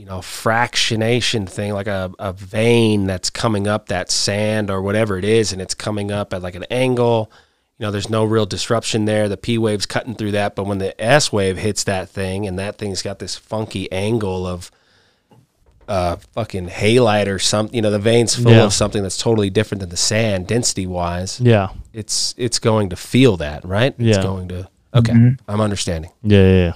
[0.00, 5.18] you know, fractionation thing like a, a vein that's coming up that sand or whatever
[5.18, 7.30] it is, and it's coming up at like an angle,
[7.76, 9.28] you know, there's no real disruption there.
[9.28, 12.58] The P wave's cutting through that, but when the S wave hits that thing, and
[12.58, 14.70] that thing's got this funky angle of
[15.86, 17.74] uh, fucking halite or something.
[17.74, 18.64] You know, the veins full Yeah.
[18.64, 21.38] of something that's totally different than the sand density wise.
[21.42, 21.70] Yeah.
[21.92, 23.94] It's it's going to feel that, right?
[23.98, 24.22] It's Yeah.
[24.22, 24.68] going to.
[24.94, 25.12] Okay,
[25.46, 26.10] I'm understanding.
[26.22, 26.38] Yeah.
[26.38, 26.54] Yeah.
[26.64, 26.72] yeah.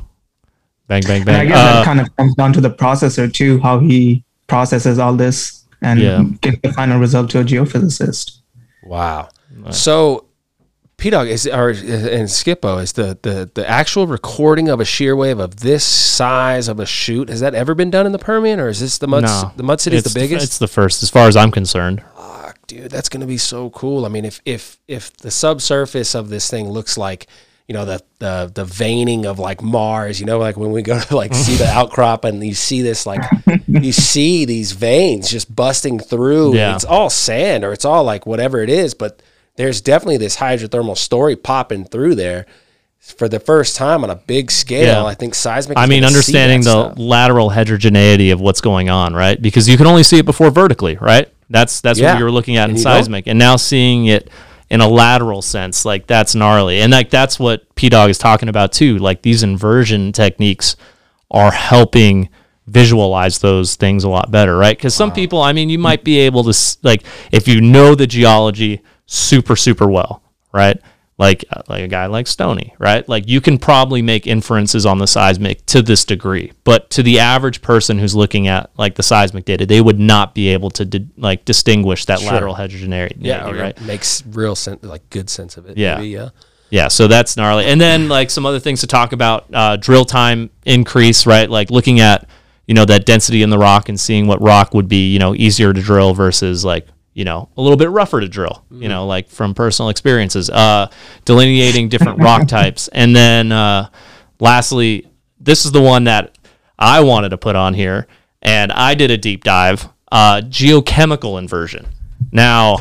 [0.86, 3.58] Bang bang and i guess Uh, that kind of comes down to the processor too
[3.60, 6.22] how he processes all this and Yeah.
[6.40, 8.38] gives the final result to a geophysicist
[8.86, 9.28] Wow.
[9.70, 10.26] So,
[10.98, 15.16] P Dog is or and Skippo is the, the the actual recording of a shear
[15.16, 17.28] wave of this size of a shoot.
[17.30, 19.52] Has that ever been done in the Permian, or is this the mud no.
[19.56, 20.44] the Mud City is the biggest?
[20.44, 22.02] It's the first, as far as I'm concerned.
[22.16, 24.04] Fuck, dude, that's gonna be so cool.
[24.04, 27.26] I mean, if if if the subsurface of this thing looks like
[27.68, 31.00] you know the the the veining of like Mars, you know, like when we go
[31.00, 33.22] to like see the outcrop and you see this like
[33.66, 36.54] you see these veins just busting through.
[36.54, 36.74] Yeah.
[36.74, 39.22] It's all sand or it's all like whatever it is, but
[39.56, 42.44] there's definitely this hydrothermal story popping through there
[42.98, 45.02] for the first time on a big scale.
[45.02, 45.04] Yeah.
[45.04, 45.78] I think seismic.
[45.78, 46.98] I mean, understanding the stuff.
[46.98, 49.40] lateral heterogeneity of what's going on, right?
[49.40, 51.28] Because you can only see it before vertically, right?
[51.50, 52.12] That's that's Yeah.
[52.12, 54.28] what you were looking at And in you don't- seismic, and now seeing it
[54.74, 58.48] in a lateral sense, like that's gnarly, and like that's what P Dog is talking
[58.48, 58.98] about too.
[58.98, 60.74] Like these inversion techniques
[61.30, 62.28] are helping
[62.66, 64.76] visualize those things a lot better, right?
[64.76, 68.08] Because some people, I mean, you might be able to like if you know the
[68.08, 70.80] geology super super well, right?
[71.16, 73.08] Like uh, like a guy like Stony, right?
[73.08, 77.20] Like you can probably make inferences on the seismic to this degree, but to the
[77.20, 80.84] average person who's looking at like the seismic data, they would not be able to
[80.84, 83.80] di- like distinguish that lateral heterogeneity, yeah, right?
[83.82, 85.76] makes real sense, like good sense of it.
[85.76, 85.96] Yeah.
[85.96, 86.30] maybe, yeah.
[86.70, 87.66] Yeah, so that's gnarly.
[87.66, 91.48] And then like some other things to talk about, uh, drill time increase, right?
[91.48, 92.28] Like looking at
[92.66, 95.34] you know that density in the rock and seeing what rock would be you know
[95.34, 98.64] easier to drill versus like you know a little bit rougher to drill.
[98.70, 100.90] You know, like from personal experiences, uh,
[101.24, 103.88] delineating different rock types, and then uh,
[104.40, 105.08] lastly,
[105.40, 106.36] this is the one that
[106.78, 108.06] I wanted to put on here,
[108.42, 109.88] and I did a deep dive.
[110.12, 111.88] Uh, geochemical inversion.
[112.30, 112.78] Now,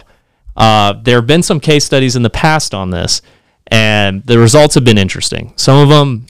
[0.55, 3.21] uh, there have been some case studies in the past on this,
[3.67, 5.53] and the results have been interesting.
[5.55, 6.27] Some of them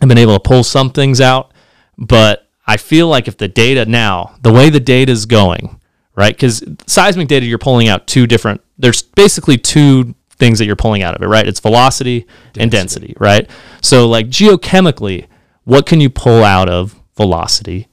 [0.00, 1.52] have been able to pull some things out,
[1.96, 5.78] but I feel like if the data now, the way the data is going,
[6.16, 6.34] right?
[6.34, 8.60] Because seismic data, you're pulling out two different.
[8.78, 11.46] There's basically two things that you're pulling out of it, right?
[11.46, 13.48] It's velocity and density, right?
[13.80, 15.26] So, like geochemically,
[15.64, 17.88] what can you pull out of velocity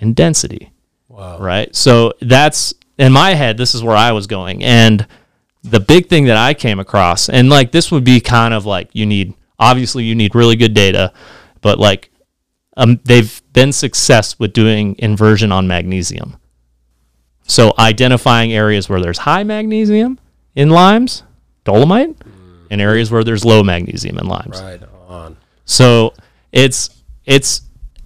[0.00, 0.72] and density?
[1.18, 1.38] Wow.
[1.40, 1.74] right?
[1.74, 3.56] So that's in my head.
[3.56, 5.06] This is where I was going, and
[5.64, 8.90] the big thing that I came across, and like this would be kind of like
[8.92, 11.12] you need obviously you need really good data,
[11.60, 12.10] but like
[12.76, 16.36] um, they've been success with doing inversion on magnesium.
[17.48, 20.18] So identifying areas where there's high magnesium
[20.54, 21.24] in limes,
[21.64, 22.66] dolomite, mm.
[22.70, 24.60] and areas where there's low magnesium in limes.
[24.60, 25.36] Right on.
[25.64, 26.14] So
[26.52, 26.90] it's
[27.24, 27.62] it's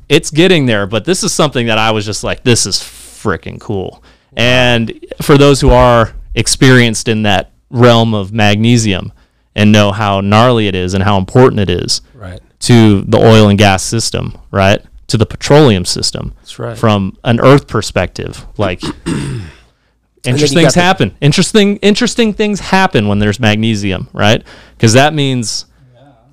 [0.08, 3.60] it's getting there, but this is something that I was just like, this is freaking
[3.60, 4.02] cool.
[4.36, 9.12] And for those who are experienced in that realm of magnesium
[9.54, 12.40] and know how gnarly it is and how important it is Right.
[12.60, 14.82] to the oil and gas system, right?
[15.08, 16.32] To the petroleum system.
[16.38, 16.78] That's right.
[16.78, 18.82] From an earth perspective, like
[20.24, 21.16] interesting things the- happen.
[21.20, 24.42] Interesting interesting things happen when there's magnesium, right?
[24.78, 25.66] Cuz that means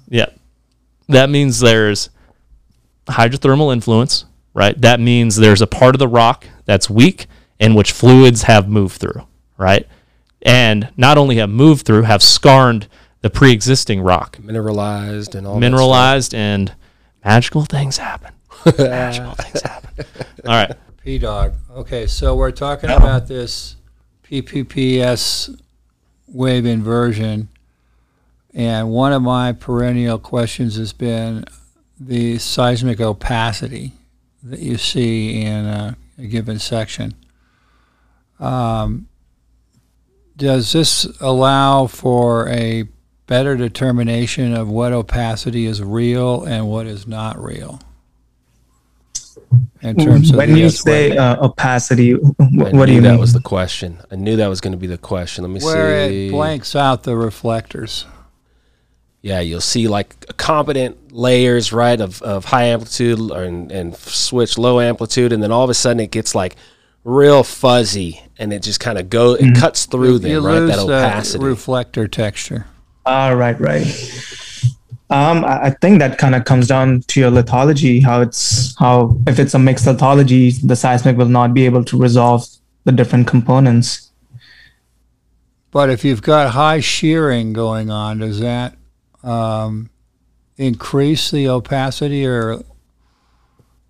[0.08, 0.28] yeah.
[1.10, 2.10] That means there's
[3.08, 4.80] hydrothermal influence, right?
[4.80, 7.28] That means there's a part of the rock that's weak
[7.60, 9.88] in which fluids have moved through, right?
[10.42, 12.88] And not only have moved through, have scarred
[13.22, 16.74] the pre-existing rock, Mineralized and all that mineralized, and
[17.26, 18.32] magical things happen.
[18.78, 20.06] Magical things happen.
[20.46, 20.76] All right.
[21.04, 21.54] P Dog.
[21.72, 23.76] Okay, so we're talking about this
[24.24, 25.60] PPPS
[26.28, 27.50] wave inversion,
[28.54, 31.46] and one of my perennial questions has been
[32.00, 33.94] the seismic opacity
[34.44, 37.14] that you see in a, a given section.
[38.40, 39.08] Um,
[40.38, 42.86] does this allow for a
[43.28, 47.82] better determination of what opacity is real and what is not real?
[49.82, 53.02] In terms of when you S say uh, opacity, wh- I what do you that
[53.02, 53.04] mean?
[53.04, 53.98] That was the question.
[54.12, 55.44] I knew that was going to be the question.
[55.44, 56.28] Let me where see.
[56.28, 58.06] it blanks out the reflectors.
[59.22, 64.58] Yeah, you'll see like competent layers, right, of, of high amplitude or, and, and switch
[64.58, 66.56] low amplitude, and then all of a sudden it gets like
[67.04, 70.60] real fuzzy, and it just kind of go it cuts through you them, right?
[70.60, 71.44] lose That the opacity.
[71.44, 72.68] reflector texture.
[73.06, 73.86] Ah, right, right.
[75.12, 78.04] Um, I I think that kind of comes down to your lithology.
[78.04, 81.98] How it's how if it's a mixed lithology, the seismic will not be able to
[81.98, 82.46] resolve
[82.86, 84.12] the different components.
[85.72, 88.76] But if you've got high shearing going on, does that
[89.24, 89.90] um,
[90.58, 92.64] increase the opacity or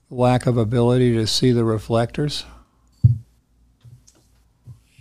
[0.10, 2.46] lack of ability to see the reflectors?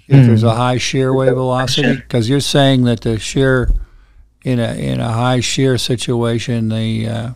[0.06, 3.70] If there's a high shear wave velocity, because you're saying that the shear
[4.44, 7.30] in a in a high shear situation, the uh,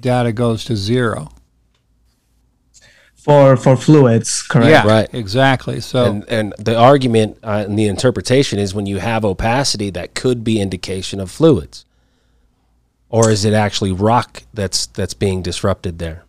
[0.00, 1.30] data goes to zero.
[3.14, 4.68] For for fluids, correct?
[4.68, 5.08] Yeah, Right.
[5.14, 5.80] Exactly.
[5.80, 10.14] So and and the argument uh, and the interpretation is when you have opacity, that
[10.14, 11.86] could be indication of fluids,
[13.08, 16.24] or is it actually rock that's that's being disrupted there?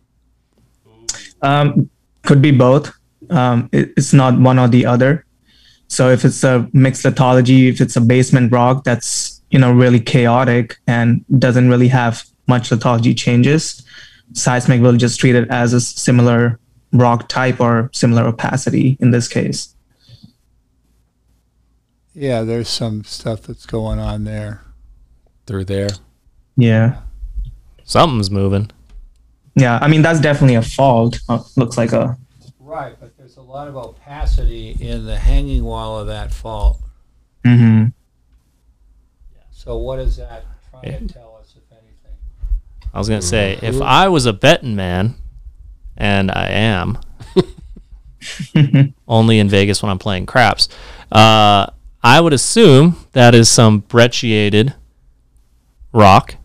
[1.42, 1.90] Um,
[2.22, 2.90] could be both.
[3.28, 5.25] Um, it, it's not one or the other.
[5.88, 10.00] So if it's a mixed lithology, if it's a basement rock that's you know really
[10.00, 13.84] chaotic and doesn't really have much lithology changes,
[14.32, 16.58] seismic will just treat it as a similar
[16.92, 19.74] rock type or similar opacity in this case.
[22.14, 24.62] yeah, there's some stuff that's going on there.
[25.46, 25.90] Through there,
[26.56, 27.00] Yeah,
[27.84, 28.70] Something's moving.
[29.54, 29.78] yeah.
[29.80, 31.20] I mean that's definitely a fault.
[31.28, 32.16] Uh, looks like a
[32.58, 33.15] Right, but there's a
[33.46, 36.80] lot of opacity in the hanging wall of that fault.
[37.44, 37.86] Mm-hmm.
[39.50, 40.98] So what is that trying Yeah.
[40.98, 42.12] to tell us, if anything?
[42.92, 45.14] I was gonna say if I was a betting man,
[45.96, 46.98] and I am,
[49.08, 50.68] only in Vegas when I'm playing craps,
[51.10, 51.66] uh,
[52.02, 54.74] I would assume that is some brecciated
[55.92, 56.36] rock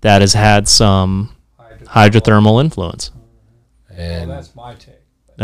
[0.00, 1.34] that has had some
[1.84, 3.10] hydrothermal influence.
[3.90, 4.94] Well, and that's my take.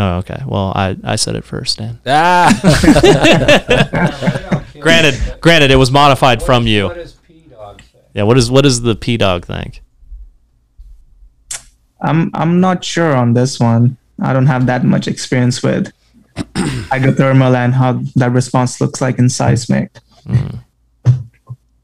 [0.00, 0.42] Oh, okay.
[0.46, 2.00] Well, I, I said it first, Dan.
[2.06, 2.48] ah,
[4.80, 6.86] Granted, granted, it was modified from you.
[6.86, 7.98] What does P Dog say?
[8.14, 8.22] Yeah.
[8.22, 9.82] What is what does the P dog think?
[12.00, 13.98] I'm I'm not sure on this one.
[14.22, 15.92] I don't have that much experience with
[16.54, 19.90] hydrothermal and how that response looks like in seismic.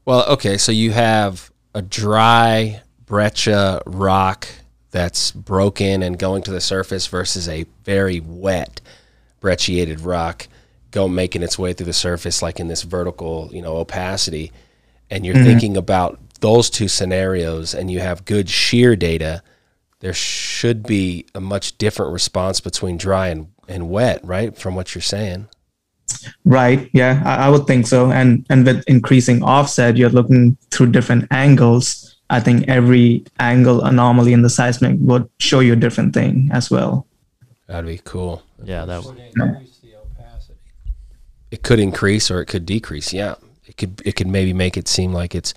[0.05, 4.47] Well, okay, so you have a dry breccia rock
[4.91, 8.81] that's broken and going to the surface versus a very wet
[9.39, 10.47] brecciated rock
[10.91, 14.51] go making its way through the surface like in this vertical, you know, opacity.
[15.09, 15.43] And you're mm-hmm.
[15.45, 19.43] thinking about those two scenarios and you have good shear data,
[19.99, 24.57] there should be a much different response between dry and, and wet, right?
[24.57, 25.49] From what you're saying.
[26.45, 26.89] Right.
[26.93, 28.11] Yeah, I, I would think so.
[28.11, 32.06] And and with increasing offset, you're looking through different angles.
[32.29, 36.69] I think every angle anomaly in the seismic would show you a different thing as
[36.69, 37.07] well.
[37.67, 38.43] That'd be cool.
[38.63, 40.59] Yeah, that Would increase the opacity.
[41.51, 43.13] it could increase or it could decrease.
[43.13, 45.53] Yeah, it could it could maybe make it seem like it's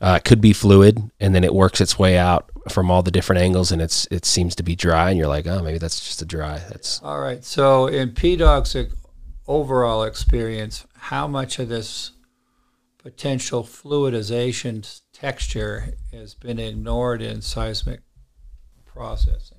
[0.00, 3.10] uh, it could be fluid, and then it works its way out from all the
[3.10, 5.98] different angles, and it's it seems to be dry, and you're like, oh, maybe that's
[6.00, 6.58] just a dry.
[6.68, 7.44] That's All right.
[7.44, 8.76] So in P Dog's
[9.48, 12.12] overall experience, how much of this
[12.98, 18.00] potential fluidization s- texture has been ignored in seismic
[18.84, 19.58] processing?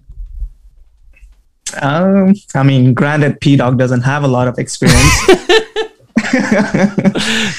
[1.81, 5.25] Um, I mean, granted, P Dog doesn't have a lot of experience.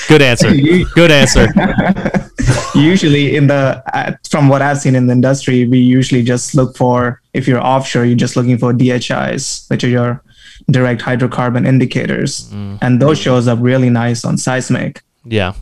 [0.09, 0.53] good answer.
[0.94, 1.46] Good answer.
[2.74, 6.76] usually in the uh, from what i've seen in the industry we usually just look
[6.76, 10.22] for if you're offshore you're just looking for dhis which are your
[10.70, 15.55] direct hydrocarbon indicators and those shows up really nice on seismic Yeah.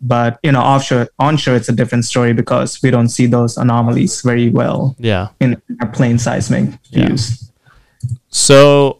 [0.00, 4.20] But you know offshore onshore it's a different story because we don't see those anomalies
[4.22, 5.28] very well Yeah.
[5.40, 7.06] in our plain seismic Yeah.
[7.06, 7.50] views
[8.28, 8.98] So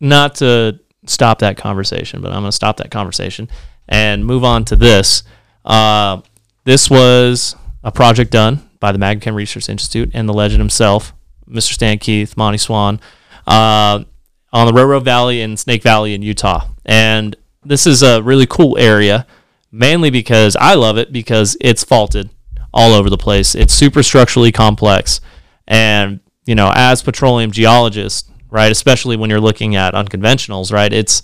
[0.00, 3.48] not to stop that conversation, but I'm going to stop that conversation
[3.88, 5.22] and move on to this.
[5.64, 6.20] Uh,
[6.64, 11.12] this was a project done by the MagmaChem Research Institute and the legend himself,
[11.48, 11.72] Mr.
[11.72, 13.00] Stan Keith, Monte Swan,
[13.46, 14.04] uh,
[14.52, 16.68] on the Railroad Valley in Snake Valley in Utah.
[16.84, 17.34] And
[17.64, 19.26] this is a really cool area,
[19.70, 22.30] mainly because I love it because it's faulted
[22.72, 23.54] all over the place.
[23.54, 25.20] It's super structurally complex.
[25.66, 31.22] And, you know, as petroleum geologists, right, especially when you're looking at unconventionals, right, it's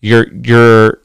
[0.00, 1.02] you're you're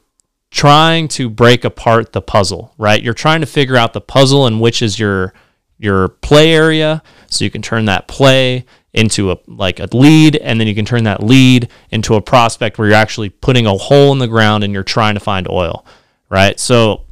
[0.50, 3.02] trying to break apart the puzzle, right?
[3.02, 5.34] You're trying to figure out the puzzle and which is your
[5.78, 8.64] your play area so you can turn that play
[8.94, 12.78] into a like a lead and then you can turn that lead into a prospect
[12.78, 15.84] where you're actually putting a hole in the ground and you're trying to find oil,
[16.30, 16.58] right?
[16.58, 17.04] So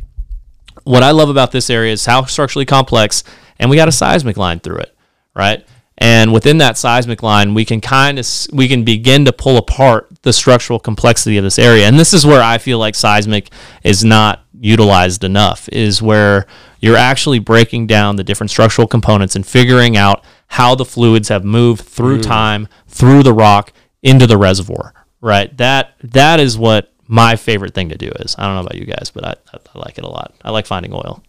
[0.85, 3.25] what I love about this area is how structurally complex
[3.59, 4.97] and we got a seismic line through it,
[5.35, 5.67] right?
[5.99, 10.09] And within that seismic line, we can kind of we can begin to pull apart
[10.23, 11.87] the structural complexity of this area.
[11.87, 13.51] And this is where I feel like seismic
[13.83, 15.69] is not utilized enough.
[15.73, 16.47] Is where
[16.81, 21.45] you're actually breaking down the different structural components and figuring out how the fluids have
[21.45, 22.23] moved through mm.
[22.23, 23.73] time, through the rock,
[24.03, 24.95] into the reservoir.
[25.21, 25.55] Right.
[25.57, 28.37] That that is what my favorite thing to do is.
[28.39, 30.35] I don't know about you guys, but I, I, I like it a lot.
[30.43, 31.23] I like finding oil.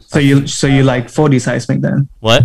[0.00, 2.08] So you so you like 4D seismic then?
[2.20, 2.44] What?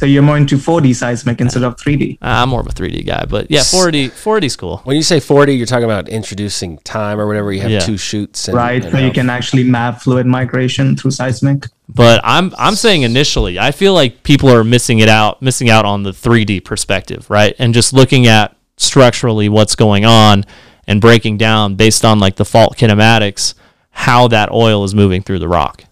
[0.00, 2.14] So you're more into 4D seismic instead of 3D.
[2.22, 4.78] Uh, I'm more of a 3D guy, but yeah, 4D 4D's cool.
[4.84, 7.52] When you say 40, you're talking about introducing time or whatever.
[7.52, 7.80] You have Yeah.
[7.80, 8.48] two shoots.
[8.48, 8.82] And, Right.
[8.82, 11.66] and So you can actually map fluid migration through seismic.
[11.86, 15.84] But I'm I'm saying initially, I feel like people are missing it out, missing out
[15.84, 17.54] on the 3D perspective, right?
[17.58, 20.46] And just looking at structurally what's going on
[20.86, 23.52] and breaking down based on like the fault kinematics
[23.90, 25.84] how that oil is moving through the rock.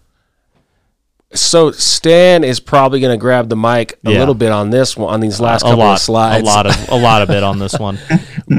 [1.33, 4.19] So Stan is probably going to grab the mic a Yeah.
[4.19, 6.41] little bit on this one, on these last a couple lot, of slides.
[6.41, 7.99] a lot of a lot of it on this one.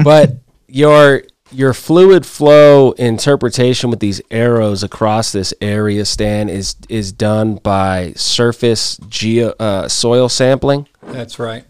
[0.03, 0.35] but
[0.67, 7.55] your your fluid flow interpretation with these arrows across this area, Stan, is is done
[7.55, 11.65] by surface geo uh, soil sampling, That's right.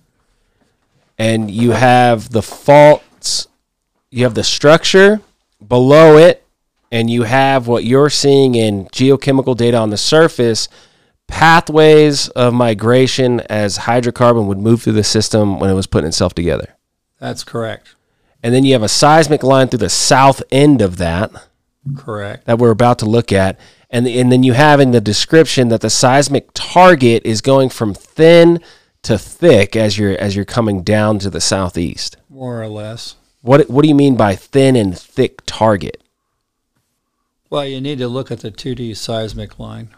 [1.17, 3.47] and you have the faults,
[4.11, 5.21] you have the structure
[5.67, 6.43] below it,
[6.91, 10.69] and you have what you're seeing in geochemical data on the surface.
[11.31, 16.35] Pathways of migration as hydrocarbon would move through the system when it was putting itself
[16.35, 16.75] together.
[17.19, 17.95] That's correct.
[18.43, 21.31] And then you have a seismic line through the south end of that
[21.95, 22.45] Correct.
[22.45, 23.59] that we're about to look at.
[23.89, 27.93] And, and then you have in the description that the seismic target is going from
[27.93, 28.59] thin
[29.03, 32.17] to thick as you're as you're coming down to the southeast.
[32.29, 33.15] More or less.
[33.41, 36.03] What what do you mean by thin and thick target?
[37.49, 39.89] Well, you need to look at the 2D seismic line.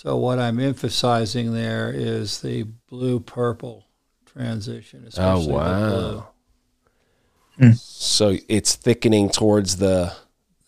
[0.00, 3.84] So what I'm emphasizing there is the blue-purple
[4.26, 5.88] transition, oh, especially the wow.
[5.88, 7.66] blue.
[7.66, 7.72] Hmm.
[7.72, 10.12] So it's thickening towards the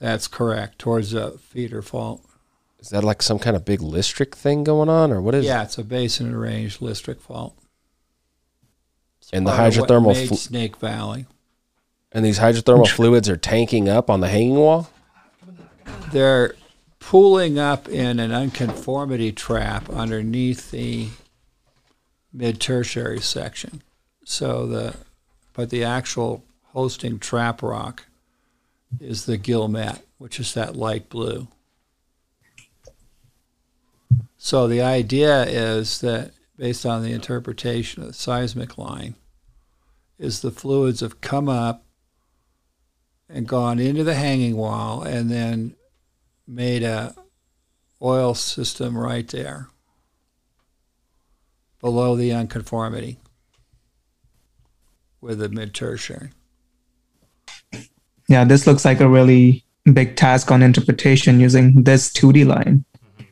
[0.00, 2.24] That's correct, towards the feeder fault.
[2.80, 5.62] is that like some kind of big listric thing going on or what is Yeah,
[5.62, 7.56] it's a basin range listric fault.
[9.20, 11.26] It's And the part of what hydrothermal fl- Snake Valley.
[12.10, 14.90] and these hydrothermal fluids are tanking up on the hanging wall?
[16.10, 16.56] They're
[17.00, 21.08] pooling up in an unconformity trap underneath the
[22.32, 23.82] mid-tertiary section.
[24.24, 24.94] So the,
[25.52, 28.06] but the actual hosting trap rock
[29.00, 31.48] is the Guilmette, which is that light blue.
[34.36, 39.16] So the idea is that, based on the interpretation of the seismic line,
[40.18, 41.84] is the fluids have come up
[43.28, 45.74] and gone into the hanging wall and then
[46.50, 47.14] made a
[48.02, 49.68] oil system right there
[51.80, 53.18] below the unconformity
[55.20, 56.30] with the mid tertiary.
[58.28, 62.84] Yeah, this looks like a really big task on interpretation using this 2D line.
[62.96, 63.24] Mm-hmm.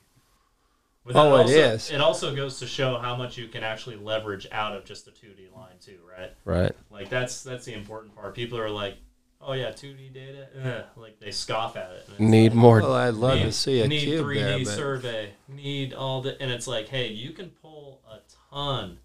[1.05, 1.91] But Oh, that it also, is.
[1.91, 5.11] It also goes to show how much you can actually leverage out of just the
[5.11, 6.33] 2D line too, right?
[6.45, 6.73] Right.
[6.91, 8.35] Like that's that's the important part.
[8.35, 8.97] People are like,
[9.41, 10.85] "Oh yeah, 2D data," Ugh.
[10.97, 12.09] like they scoff at it.
[12.19, 14.59] And Need like, more Well, I'd love to need- see a need cube 3D there,
[14.65, 18.19] but survey, need all the, and it's like, hey, you can pull a
[18.51, 18.99] ton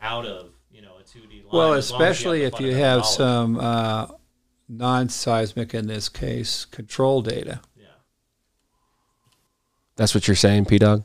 [0.00, 1.48] out of you know a 2D line.
[1.52, 3.16] well, as long especially you if have the you have knowledge.
[3.16, 4.06] some uh,
[4.68, 7.60] non-seismic, in this case, control data.
[7.76, 7.86] Yeah.
[9.96, 11.04] That's what you're saying, P Dog?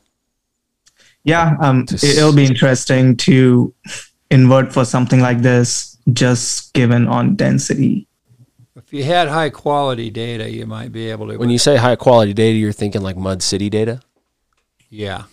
[1.24, 3.74] Yeah, um, To it'll be interesting to
[4.32, 8.08] invert for something like this, just given on density.
[8.76, 11.38] If you had high quality data, you might be able to.
[11.38, 14.02] When you say high quality data, you're thinking like Mud City data?
[14.92, 15.24] yeah,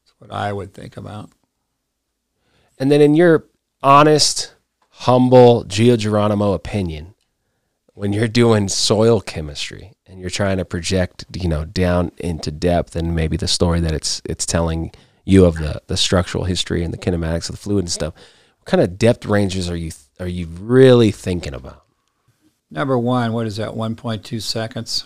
[0.00, 1.30] that's what I would think about.
[2.78, 3.46] And then in your
[3.82, 4.54] honest
[4.88, 7.14] humble Gio Geronimo opinion,
[7.94, 12.96] when you're doing soil chemistry and you're trying to project, you know, down into depth
[12.96, 14.92] and maybe the story that it's it's telling
[15.24, 18.14] you of the the structural history and the kinematics of the fluid and stuff,
[18.58, 21.81] what kind of depth ranges are you are you really thinking about
[22.72, 23.76] Number one, what is that?
[23.76, 25.04] One point two seconds.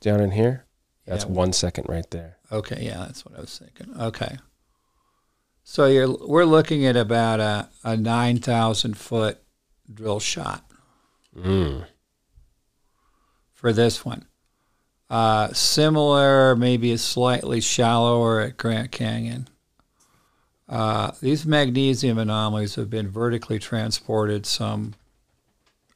[0.00, 0.64] down in here?
[1.06, 1.30] That's Yeah.
[1.30, 2.36] one second right there.
[2.52, 3.94] Okay, yeah, that's what I was thinking.
[3.98, 4.36] Okay.
[5.62, 9.38] So you're we're looking at about a, a nine thousand foot
[9.92, 10.64] drill shot
[11.36, 11.86] Mm.
[13.52, 14.26] for this one.
[15.10, 19.48] Uh, similar, maybe a slightly shallower at Grant Canyon.
[20.68, 24.94] Uh, these magnesium anomalies have been vertically transported some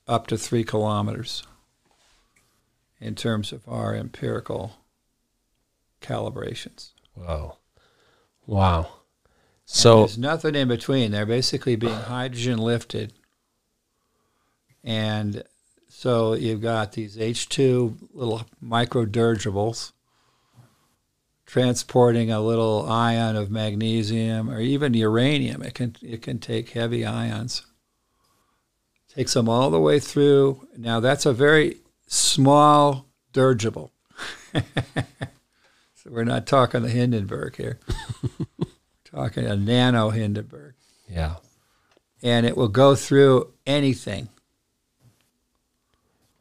[0.09, 1.43] up to three kilometers
[3.01, 4.73] in terms of our empirical
[6.01, 6.93] calibrations.
[7.15, 7.59] Wow.
[8.47, 8.79] Wow.
[8.79, 8.87] And
[9.67, 11.13] So there's nothing in between.
[11.13, 13.13] They're basically being hydrogen lifted.
[14.83, 15.43] And
[15.89, 19.93] so you've got these H2 little micro dirigibles
[21.45, 25.63] transporting a little ion of magnesium or even uranium.
[25.63, 27.67] It can it can take heavy ions.
[29.15, 30.67] Takes them all the way through.
[30.77, 33.93] Now that's a very small dirigible.
[34.55, 34.63] so
[36.11, 37.79] we're not talking the Hindenburg here.
[39.05, 40.75] talking a nano Hindenburg,
[41.09, 41.37] yeah.
[42.23, 44.29] and it will go through anything.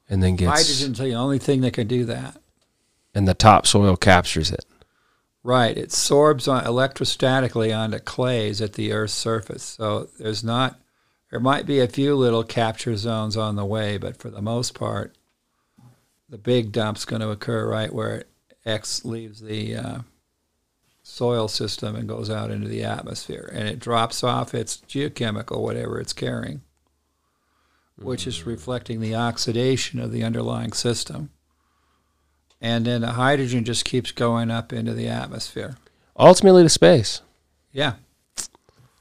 [0.09, 2.37] And then gets Hydrogen's the only thing that can do that.
[3.13, 4.65] and the topsoil captures it.
[5.43, 9.63] Right, it sorbs on electrostatically onto clays at the Earth's surface.
[9.63, 10.79] So there's not,
[11.29, 14.73] there might be a few little capture zones on the way, but for the most
[14.73, 15.15] part,
[16.29, 18.25] the big dump's going to occur right where
[18.65, 19.99] X leaves the uh,
[21.03, 25.99] soil system and goes out into the atmosphere, and it drops off its geochemical whatever
[25.99, 26.61] it's carrying,
[27.97, 31.29] which is reflecting the oxidation of the underlying system.
[32.59, 35.77] And then the hydrogen just keeps going up into the atmosphere.
[36.17, 37.21] Ultimately to space.
[37.71, 37.93] Yeah.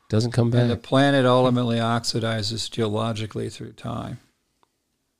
[0.09, 0.63] Doesn't come back.
[0.63, 4.21] And the planet ultimately oxidizes geologically through time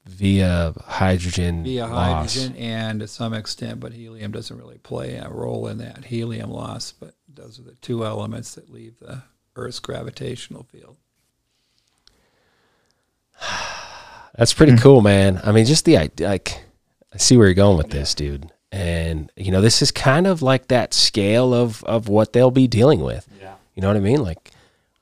[0.07, 2.35] via hydrogen via loss.
[2.35, 6.51] hydrogen and to some extent, but helium doesn't really play a role in that helium
[6.51, 6.93] loss.
[6.93, 9.23] But those are the two elements that leave the
[9.57, 10.97] Earth's gravitational field.
[14.37, 15.41] That's pretty cool, man.
[15.45, 16.63] I mean, just the idea, like,
[17.13, 18.53] I see where you're going with this, dude.
[18.71, 22.69] And you know, this is kind of like that scale of of what they'll be
[22.69, 23.27] dealing with.
[23.41, 23.55] Yeah.
[23.75, 24.23] You know what I mean?
[24.23, 24.51] Like,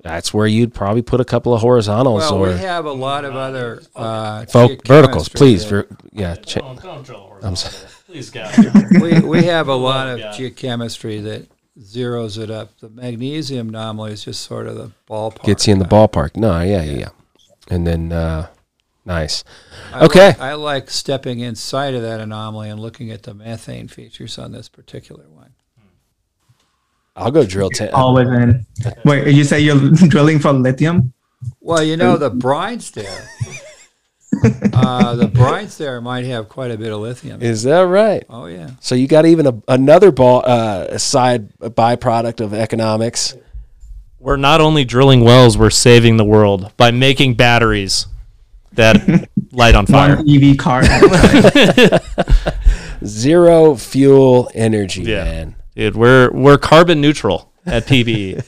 [0.05, 3.25] that's where you'd probably put a couple of horizontals Well, or we have a lot
[3.25, 5.65] of other uh, fo- verticals, please.
[5.65, 7.89] Ver- yeah, cha- Don't, don't drill I'm horizontal.
[8.07, 8.49] Please, go.
[9.01, 10.29] we, we have a lot of Yeah.
[10.33, 11.49] geochemistry that
[11.81, 12.79] zeroes it up.
[12.79, 15.43] The magnesium anomaly is just sort of the ballpark.
[15.45, 16.37] gets you in the ballpark.
[16.37, 17.09] No, yeah, yeah, yeah.
[17.71, 18.49] And then, uh,
[19.07, 19.43] nice.
[19.93, 20.27] I Okay.
[20.29, 24.53] like- I like stepping inside of that anomaly and looking at the methane features on
[24.53, 25.34] this particular one.
[27.17, 27.91] I'll go drill ten.
[27.93, 28.67] Always in.
[29.05, 31.13] Wait, you say you're drilling for lithium?
[31.61, 33.29] Well, you know, the brines there,
[34.73, 37.43] uh, the brines there might have quite a bit of lithium.
[37.43, 38.25] Is that right?
[38.31, 38.71] Oh, yeah.
[38.81, 43.37] So you got even a, another ball, uh, side byproduct of economics.
[44.19, 48.07] We're not only drilling wells, we're saving the world by making batteries
[48.73, 50.17] that light on fire.
[50.17, 50.81] One EV car.
[50.83, 51.03] at
[51.55, 53.07] a time.
[53.07, 55.25] Zero fuel energy, Yeah.
[55.25, 55.57] man.
[55.77, 58.45] Dude, we're we're carbon neutral at PBE.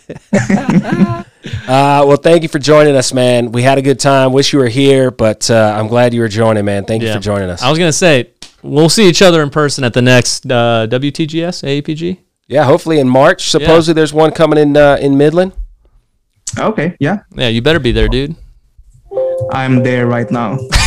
[1.68, 3.52] Uh, well, thank you for joining us, man.
[3.52, 4.32] We had a good time.
[4.32, 6.84] Wish you were here, but uh, I'm glad you were joining, man.
[6.84, 7.62] Thank you for joining us.
[7.62, 8.30] I was gonna say
[8.62, 12.18] we'll see each other in person at the next uh, WTGS AAPG.
[12.48, 13.48] yeah, hopefully in March.
[13.50, 15.52] Supposedly there's one coming in uh, in Midland.
[16.58, 17.18] okay, yeah.
[17.34, 18.36] Yeah, you better be there, dude.
[19.52, 20.58] I'm there right now.